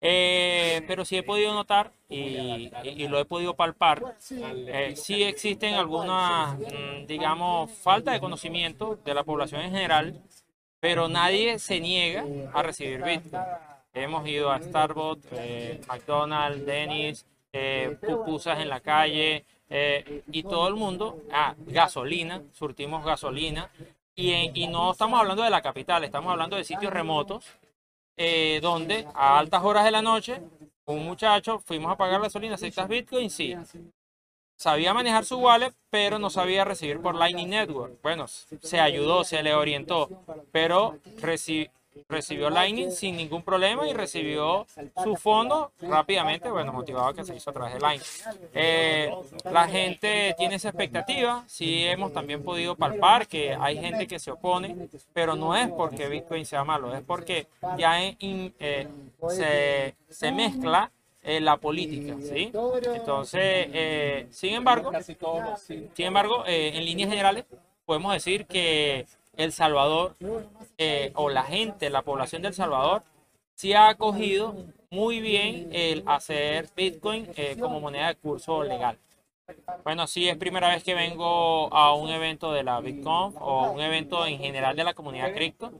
eh, 0.00 0.82
pero 0.86 1.04
sí 1.04 1.16
he 1.16 1.24
podido 1.24 1.52
notar 1.52 1.90
y, 2.08 2.70
y, 2.84 3.08
lo 3.08 3.18
he 3.18 3.24
podido 3.24 3.54
palpar, 3.54 4.00
eh, 4.30 4.94
sí 4.94 5.24
existen 5.24 5.74
algunas, 5.74 6.56
mm, 6.56 7.06
digamos, 7.06 7.72
falta 7.72 8.12
de 8.12 8.20
conocimiento 8.20 8.96
de 9.04 9.14
la 9.14 9.24
población 9.24 9.62
en 9.62 9.72
general, 9.72 10.22
pero 10.78 11.08
nadie 11.08 11.58
se 11.58 11.80
niega 11.80 12.24
a 12.52 12.62
recibir 12.62 13.02
Bitcoin. 13.02 13.42
Hemos 13.92 14.28
ido 14.28 14.52
a 14.52 14.60
Starbucks, 14.60 15.26
eh, 15.32 15.80
McDonald's, 15.88 16.64
Dennis, 16.64 17.26
eh, 17.52 17.96
pupusas 18.00 18.60
en 18.60 18.68
la 18.68 18.80
calle 18.80 19.44
eh, 19.70 20.22
y 20.30 20.42
todo 20.42 20.68
el 20.68 20.74
mundo, 20.74 21.22
ah, 21.32 21.54
gasolina, 21.58 22.42
surtimos 22.52 23.04
gasolina. 23.04 23.70
Y, 24.14 24.32
y, 24.54 24.66
no 24.66 24.90
estamos 24.90 25.20
hablando 25.20 25.44
de 25.44 25.50
la 25.50 25.62
capital, 25.62 26.02
estamos 26.02 26.32
hablando 26.32 26.56
de 26.56 26.64
sitios 26.64 26.92
remotos 26.92 27.44
eh, 28.20 28.58
donde 28.60 29.06
a 29.14 29.38
altas 29.38 29.62
horas 29.62 29.84
de 29.84 29.92
la 29.92 30.02
noche 30.02 30.42
un 30.86 31.04
muchacho 31.04 31.60
fuimos 31.60 31.92
a 31.92 31.96
pagar 31.96 32.20
gasolina, 32.20 32.56
¿aceptas 32.56 32.88
Bitcoin? 32.88 33.30
Sí. 33.30 33.54
Sabía 34.56 34.92
manejar 34.92 35.24
su 35.24 35.38
wallet, 35.38 35.72
pero 35.88 36.18
no 36.18 36.30
sabía 36.30 36.64
recibir 36.64 37.00
por 37.00 37.14
Lightning 37.14 37.50
Network. 37.50 38.02
Bueno, 38.02 38.26
se 38.26 38.80
ayudó, 38.80 39.22
se 39.22 39.40
le 39.42 39.54
orientó, 39.54 40.24
pero 40.50 40.98
recibió 42.08 42.50
Lightning 42.50 42.90
sin 42.90 43.16
ningún 43.16 43.42
problema 43.42 43.86
y 43.88 43.92
recibió 43.92 44.66
su 45.02 45.16
fondo 45.16 45.72
rápidamente, 45.80 46.50
bueno, 46.50 46.72
motivado 46.72 47.08
a 47.08 47.14
que 47.14 47.24
se 47.24 47.34
hizo 47.34 47.50
a 47.50 47.52
través 47.52 47.74
de 47.74 47.80
Lightning. 47.80 48.10
Eh, 48.54 49.14
la 49.44 49.68
gente 49.68 50.34
tiene 50.36 50.56
esa 50.56 50.68
expectativa, 50.68 51.44
sí 51.46 51.84
hemos 51.86 52.12
también 52.12 52.42
podido 52.42 52.74
palpar 52.76 53.26
que 53.26 53.54
hay 53.54 53.78
gente 53.78 54.06
que 54.06 54.18
se 54.18 54.30
opone, 54.30 54.88
pero 55.12 55.36
no 55.36 55.56
es 55.56 55.68
porque 55.70 56.08
Bitcoin 56.08 56.44
sea 56.44 56.64
malo, 56.64 56.94
es 56.94 57.02
porque 57.02 57.46
ya 57.76 58.02
eh, 58.02 58.88
se, 59.28 59.94
se, 60.08 60.32
mezcla 60.32 60.90
eh, 61.22 61.40
la 61.40 61.56
política, 61.56 62.16
¿sí? 62.22 62.52
Entonces, 62.94 64.26
sin 64.30 64.54
embargo, 64.54 64.92
sin 65.94 66.06
embargo, 66.06 66.44
en 66.46 66.84
líneas 66.84 67.10
generales, 67.10 67.44
podemos 67.88 68.12
decir 68.12 68.44
que 68.44 69.06
el 69.38 69.52
Salvador 69.52 70.16
eh, 70.76 71.12
o 71.14 71.30
la 71.30 71.44
gente, 71.44 71.88
la 71.88 72.02
población 72.02 72.42
del 72.42 72.52
Salvador, 72.52 73.04
sí 73.54 73.72
ha 73.72 73.88
acogido 73.88 74.54
muy 74.90 75.20
bien 75.20 75.70
el 75.72 76.02
hacer 76.06 76.68
Bitcoin 76.76 77.28
eh, 77.36 77.56
como 77.58 77.80
moneda 77.80 78.08
de 78.08 78.16
curso 78.16 78.62
legal. 78.62 78.98
Bueno, 79.84 80.06
sí, 80.06 80.28
es 80.28 80.36
primera 80.36 80.68
vez 80.68 80.84
que 80.84 80.94
vengo 80.94 81.72
a 81.72 81.94
un 81.94 82.10
evento 82.10 82.52
de 82.52 82.62
la 82.62 82.80
Bitcoin 82.80 83.34
o 83.40 83.70
un 83.70 83.80
evento 83.80 84.26
en 84.26 84.38
general 84.38 84.76
de 84.76 84.84
la 84.84 84.92
comunidad 84.92 85.32
cripto, 85.32 85.72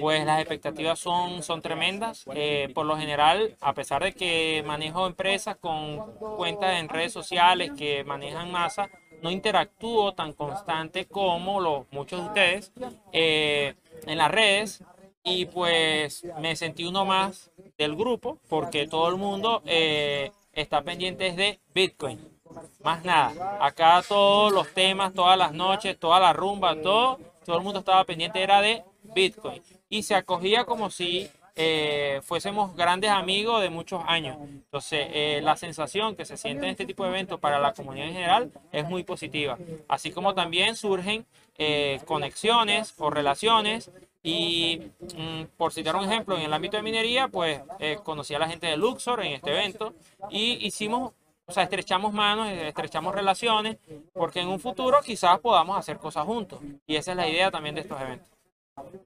pues 0.00 0.24
las 0.24 0.40
expectativas 0.40 0.98
son, 0.98 1.42
son 1.42 1.62
tremendas. 1.62 2.24
Eh, 2.34 2.70
por 2.74 2.86
lo 2.86 2.96
general, 2.96 3.56
a 3.60 3.72
pesar 3.72 4.02
de 4.02 4.12
que 4.12 4.64
manejo 4.66 5.06
empresas 5.06 5.56
con 5.56 6.12
cuentas 6.36 6.80
en 6.80 6.88
redes 6.88 7.12
sociales 7.12 7.70
que 7.76 8.02
manejan 8.02 8.50
masa, 8.50 8.90
no 9.22 9.30
interactúo 9.30 10.12
tan 10.14 10.32
constante 10.32 11.06
como 11.06 11.60
los, 11.60 11.86
muchos 11.92 12.20
de 12.20 12.26
ustedes 12.26 12.72
eh, 13.12 13.74
en 14.06 14.18
las 14.18 14.30
redes 14.30 14.82
y 15.22 15.46
pues 15.46 16.26
me 16.40 16.56
sentí 16.56 16.84
uno 16.84 17.04
más 17.04 17.50
del 17.78 17.94
grupo 17.94 18.38
porque 18.48 18.86
todo 18.86 19.08
el 19.08 19.16
mundo 19.16 19.62
eh, 19.64 20.32
está 20.52 20.82
pendiente 20.82 21.32
de 21.32 21.60
Bitcoin. 21.72 22.33
Más 22.82 23.04
nada, 23.04 23.58
acá 23.60 24.02
todos 24.06 24.52
los 24.52 24.68
temas, 24.72 25.12
todas 25.12 25.38
las 25.38 25.52
noches, 25.52 25.98
toda 25.98 26.20
la 26.20 26.32
rumba, 26.32 26.80
todo, 26.80 27.18
todo 27.44 27.56
el 27.56 27.62
mundo 27.62 27.80
estaba 27.80 28.04
pendiente 28.04 28.42
era 28.42 28.60
de 28.60 28.82
Bitcoin 29.14 29.62
y 29.88 30.02
se 30.02 30.14
acogía 30.14 30.64
como 30.64 30.90
si 30.90 31.30
eh, 31.56 32.20
fuésemos 32.24 32.74
grandes 32.74 33.10
amigos 33.10 33.62
de 33.62 33.70
muchos 33.70 34.02
años. 34.06 34.36
Entonces, 34.42 35.06
eh, 35.12 35.40
la 35.42 35.56
sensación 35.56 36.16
que 36.16 36.24
se 36.24 36.36
siente 36.36 36.64
en 36.64 36.72
este 36.72 36.84
tipo 36.84 37.04
de 37.04 37.10
eventos 37.10 37.38
para 37.38 37.60
la 37.60 37.72
comunidad 37.72 38.08
en 38.08 38.14
general 38.14 38.52
es 38.72 38.84
muy 38.88 39.04
positiva. 39.04 39.56
Así 39.86 40.10
como 40.10 40.34
también 40.34 40.74
surgen 40.74 41.24
eh, 41.56 42.00
conexiones 42.06 42.94
o 42.98 43.08
relaciones. 43.08 43.92
Y 44.24 44.90
mm, 45.16 45.44
por 45.56 45.72
citar 45.72 45.94
un 45.94 46.04
ejemplo, 46.04 46.36
en 46.36 46.42
el 46.42 46.52
ámbito 46.52 46.76
de 46.76 46.82
minería, 46.82 47.28
pues 47.28 47.60
conocí 48.02 48.34
a 48.34 48.38
la 48.38 48.48
gente 48.48 48.66
de 48.66 48.76
Luxor 48.76 49.24
en 49.24 49.34
este 49.34 49.50
evento 49.50 49.94
y 50.30 50.66
hicimos 50.66 51.12
o 51.46 51.52
sea, 51.52 51.64
estrechamos 51.64 52.12
manos, 52.12 52.48
estrechamos 52.48 53.14
relaciones, 53.14 53.76
porque 54.12 54.40
en 54.40 54.48
un 54.48 54.60
futuro 54.60 54.98
quizás 55.04 55.38
podamos 55.40 55.76
hacer 55.76 55.98
cosas 55.98 56.24
juntos. 56.24 56.60
Y 56.86 56.96
esa 56.96 57.10
es 57.10 57.16
la 57.16 57.28
idea 57.28 57.50
también 57.50 57.74
de 57.74 57.82
estos 57.82 58.00
eventos. 58.00 58.28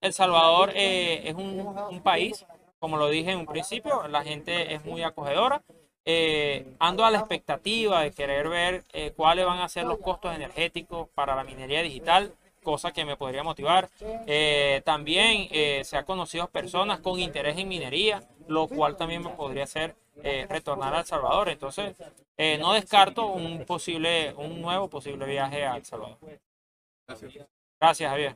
El 0.00 0.12
Salvador 0.12 0.70
eh, 0.74 1.28
es 1.28 1.34
un, 1.34 2.00
país, 2.02 2.46
como 2.78 2.96
lo 2.96 3.08
dije 3.08 3.32
en 3.32 3.38
un 3.38 3.46
principio, 3.46 4.06
la 4.08 4.22
gente 4.22 4.74
es 4.74 4.84
muy 4.84 5.02
acogedora. 5.02 5.62
Eh, 6.04 6.74
ando 6.78 7.04
a 7.04 7.10
la 7.10 7.18
expectativa 7.18 8.00
de 8.00 8.12
querer 8.12 8.48
ver 8.48 8.84
eh, 8.94 9.12
cuáles 9.14 9.44
van 9.44 9.58
a 9.58 9.68
ser 9.68 9.84
los 9.84 9.98
costos 9.98 10.34
energéticos 10.34 11.08
para 11.14 11.36
la 11.36 11.44
minería 11.44 11.82
digital, 11.82 12.32
cosa 12.62 12.92
que 12.92 13.04
me 13.04 13.16
podría 13.16 13.42
motivar. 13.42 13.88
también 14.84 15.48
se 15.84 15.96
ha 15.96 16.04
conocido 16.04 16.48
personas 16.48 17.00
con 17.00 17.18
interés 17.18 17.58
en 17.58 17.68
minería, 17.68 18.22
lo 18.46 18.68
cual 18.68 18.96
también 18.96 19.22
me 19.22 19.30
podría 19.30 19.66
hacer 20.20 20.48
retornar 20.48 20.94
a 20.94 21.00
El 21.00 21.06
Salvador. 21.06 21.48
Entonces, 21.48 21.96
no 22.58 22.72
descarto 22.74 23.26
un 23.26 23.64
posible, 23.64 24.34
un 24.34 24.60
nuevo 24.60 24.88
posible 24.88 25.26
viaje 25.26 25.64
a 25.64 25.76
El 25.76 25.84
Salvador. 25.84 26.18
Gracias, 27.80 28.10
Javier. 28.10 28.34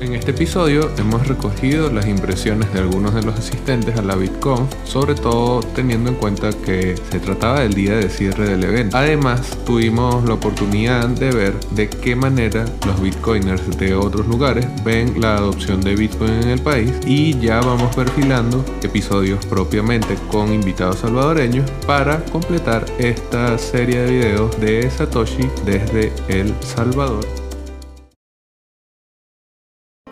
En 0.00 0.14
este 0.14 0.30
episodio 0.30 0.90
hemos 0.96 1.26
recogido 1.26 1.90
las 1.92 2.06
impresiones 2.06 2.72
de 2.72 2.78
algunos 2.78 3.14
de 3.14 3.22
los 3.22 3.36
asistentes 3.36 3.98
a 3.98 4.02
la 4.02 4.14
Bitcoin, 4.14 4.68
sobre 4.84 5.16
todo 5.16 5.58
teniendo 5.74 6.10
en 6.10 6.16
cuenta 6.16 6.50
que 6.50 6.94
se 7.10 7.18
trataba 7.18 7.60
del 7.60 7.74
día 7.74 7.96
de 7.96 8.08
cierre 8.08 8.48
del 8.48 8.62
evento. 8.62 8.96
Además, 8.96 9.58
tuvimos 9.66 10.24
la 10.24 10.34
oportunidad 10.34 11.08
de 11.08 11.32
ver 11.32 11.60
de 11.72 11.88
qué 11.90 12.14
manera 12.14 12.64
los 12.86 13.00
bitcoiners 13.02 13.76
de 13.76 13.94
otros 13.94 14.28
lugares 14.28 14.66
ven 14.84 15.20
la 15.20 15.36
adopción 15.36 15.80
de 15.80 15.96
Bitcoin 15.96 16.30
en 16.30 16.48
el 16.50 16.60
país 16.60 16.92
y 17.04 17.36
ya 17.40 17.60
vamos 17.60 17.94
perfilando 17.96 18.64
episodios 18.82 19.44
propiamente 19.46 20.14
con 20.30 20.54
invitados 20.54 21.00
salvadoreños 21.00 21.68
para 21.86 22.24
completar 22.26 22.84
esta 22.98 23.58
serie 23.58 24.02
de 24.02 24.10
videos 24.12 24.60
de 24.60 24.88
Satoshi 24.90 25.50
desde 25.64 26.12
El 26.28 26.54
Salvador. 26.60 27.47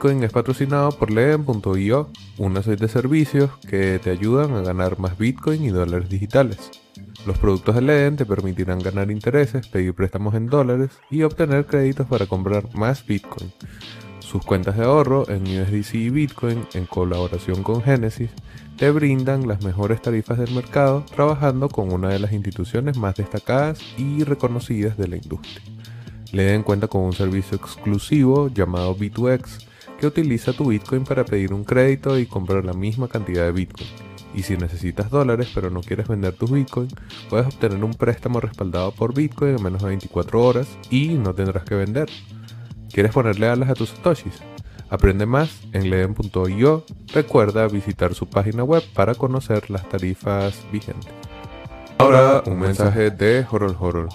Bitcoin 0.06 0.22
es 0.22 0.30
patrocinado 0.30 0.90
por 0.92 1.10
Leen.io, 1.10 2.08
una 2.38 2.62
serie 2.62 2.86
de 2.86 2.92
servicios 2.92 3.50
que 3.68 3.98
te 3.98 4.10
ayudan 4.10 4.54
a 4.54 4.60
ganar 4.60 5.00
más 5.00 5.18
Bitcoin 5.18 5.64
y 5.64 5.70
dólares 5.70 6.08
digitales. 6.08 6.70
Los 7.26 7.38
productos 7.38 7.74
de 7.74 7.82
Leen 7.82 8.14
te 8.14 8.24
permitirán 8.24 8.78
ganar 8.78 9.10
intereses, 9.10 9.66
pedir 9.66 9.94
préstamos 9.94 10.36
en 10.36 10.46
dólares 10.46 10.92
y 11.10 11.24
obtener 11.24 11.66
créditos 11.66 12.06
para 12.06 12.26
comprar 12.26 12.72
más 12.72 13.04
Bitcoin. 13.04 13.52
sus 14.20 14.44
cuentas 14.44 14.76
de 14.76 14.84
ahorro 14.84 15.28
en 15.28 15.42
USDC 15.42 15.94
y 15.94 16.10
Bitcoin 16.10 16.64
en 16.74 16.86
colaboración 16.86 17.64
con 17.64 17.82
Genesis 17.82 18.30
te 18.76 18.92
brindan 18.92 19.48
las 19.48 19.64
mejores 19.64 20.00
tarifas 20.02 20.38
del 20.38 20.54
mercado 20.54 21.04
trabajando 21.16 21.68
con 21.68 21.92
una 21.92 22.10
de 22.10 22.20
las 22.20 22.32
instituciones 22.32 22.96
más 22.96 23.16
destacadas 23.16 23.80
y 23.98 24.22
reconocidas 24.22 24.96
de 24.96 25.08
la 25.08 25.16
industria. 25.16 25.62
Le 26.30 26.44
den 26.44 26.62
cuenta 26.62 26.86
con 26.86 27.02
un 27.02 27.12
servicio 27.12 27.56
exclusivo 27.56 28.46
llamado 28.54 28.96
B2X 28.96 29.66
que 29.98 30.06
utiliza 30.06 30.52
tu 30.52 30.68
Bitcoin 30.68 31.04
para 31.04 31.24
pedir 31.24 31.52
un 31.52 31.64
crédito 31.64 32.18
y 32.18 32.26
comprar 32.26 32.64
la 32.64 32.72
misma 32.72 33.08
cantidad 33.08 33.44
de 33.44 33.52
Bitcoin. 33.52 33.88
Y 34.34 34.42
si 34.42 34.56
necesitas 34.56 35.10
dólares 35.10 35.50
pero 35.54 35.70
no 35.70 35.80
quieres 35.80 36.08
vender 36.08 36.34
tus 36.34 36.50
Bitcoin, 36.50 36.88
puedes 37.30 37.46
obtener 37.46 37.82
un 37.82 37.94
préstamo 37.94 38.40
respaldado 38.40 38.92
por 38.92 39.14
Bitcoin 39.14 39.56
en 39.56 39.62
menos 39.62 39.82
de 39.82 39.88
24 39.88 40.42
horas 40.42 40.68
y 40.90 41.08
no 41.08 41.34
tendrás 41.34 41.64
que 41.64 41.74
vender. 41.74 42.08
¿Quieres 42.92 43.12
ponerle 43.12 43.48
alas 43.48 43.70
a 43.70 43.74
tus 43.74 43.90
satoshis? 43.90 44.42
Aprende 44.88 45.26
más 45.26 45.62
en 45.72 45.90
leden.io. 45.90 46.84
Recuerda 47.12 47.66
visitar 47.66 48.14
su 48.14 48.28
página 48.28 48.62
web 48.62 48.82
para 48.94 49.14
conocer 49.14 49.70
las 49.70 49.88
tarifas 49.88 50.64
vigentes. 50.70 51.12
Ahora 51.98 52.42
un 52.46 52.60
mensaje 52.60 53.10
de 53.10 53.46
Horol 53.50 53.76
Horol. 53.78 54.08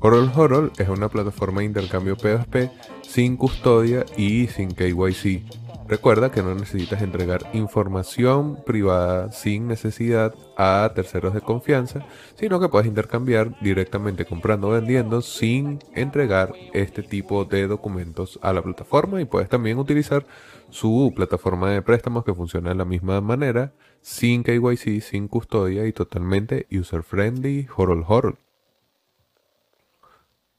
Horol 0.00 0.30
Horol 0.34 0.72
es 0.78 0.88
una 0.88 1.08
plataforma 1.08 1.60
de 1.60 1.66
intercambio 1.66 2.16
P2P 2.16 2.70
sin 3.02 3.36
custodia 3.36 4.04
y 4.16 4.48
sin 4.48 4.72
KYC. 4.72 5.42
Recuerda 5.86 6.30
que 6.30 6.42
no 6.42 6.54
necesitas 6.54 7.02
entregar 7.02 7.42
información 7.52 8.58
privada 8.64 9.30
sin 9.32 9.68
necesidad 9.68 10.34
a 10.56 10.90
terceros 10.94 11.34
de 11.34 11.42
confianza, 11.42 12.06
sino 12.36 12.58
que 12.58 12.70
puedes 12.70 12.88
intercambiar 12.88 13.54
directamente 13.60 14.24
comprando 14.24 14.68
o 14.68 14.70
vendiendo 14.72 15.20
sin 15.20 15.78
entregar 15.94 16.54
este 16.72 17.02
tipo 17.02 17.44
de 17.44 17.66
documentos 17.66 18.38
a 18.42 18.54
la 18.54 18.62
plataforma 18.62 19.20
y 19.20 19.26
puedes 19.26 19.50
también 19.50 19.78
utilizar 19.78 20.26
su 20.70 21.12
plataforma 21.14 21.70
de 21.70 21.82
préstamos 21.82 22.24
que 22.24 22.34
funciona 22.34 22.70
de 22.70 22.76
la 22.76 22.86
misma 22.86 23.20
manera, 23.20 23.74
sin 24.00 24.42
KYC, 24.42 25.02
sin 25.02 25.28
custodia 25.28 25.86
y 25.86 25.92
totalmente 25.92 26.66
user 26.70 27.02
friendly, 27.02 27.68
horol 27.76 28.04
horol. 28.08 28.38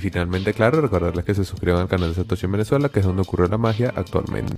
Finalmente, 0.00 0.54
claro, 0.54 0.80
recordarles 0.80 1.24
que 1.24 1.34
se 1.34 1.44
suscriban 1.44 1.82
al 1.82 1.88
canal 1.88 2.08
de 2.08 2.14
Satoshi 2.14 2.46
en 2.46 2.52
Venezuela, 2.52 2.88
que 2.88 3.00
es 3.00 3.06
donde 3.06 3.22
ocurre 3.22 3.48
la 3.48 3.58
magia 3.58 3.92
actualmente. 3.94 4.56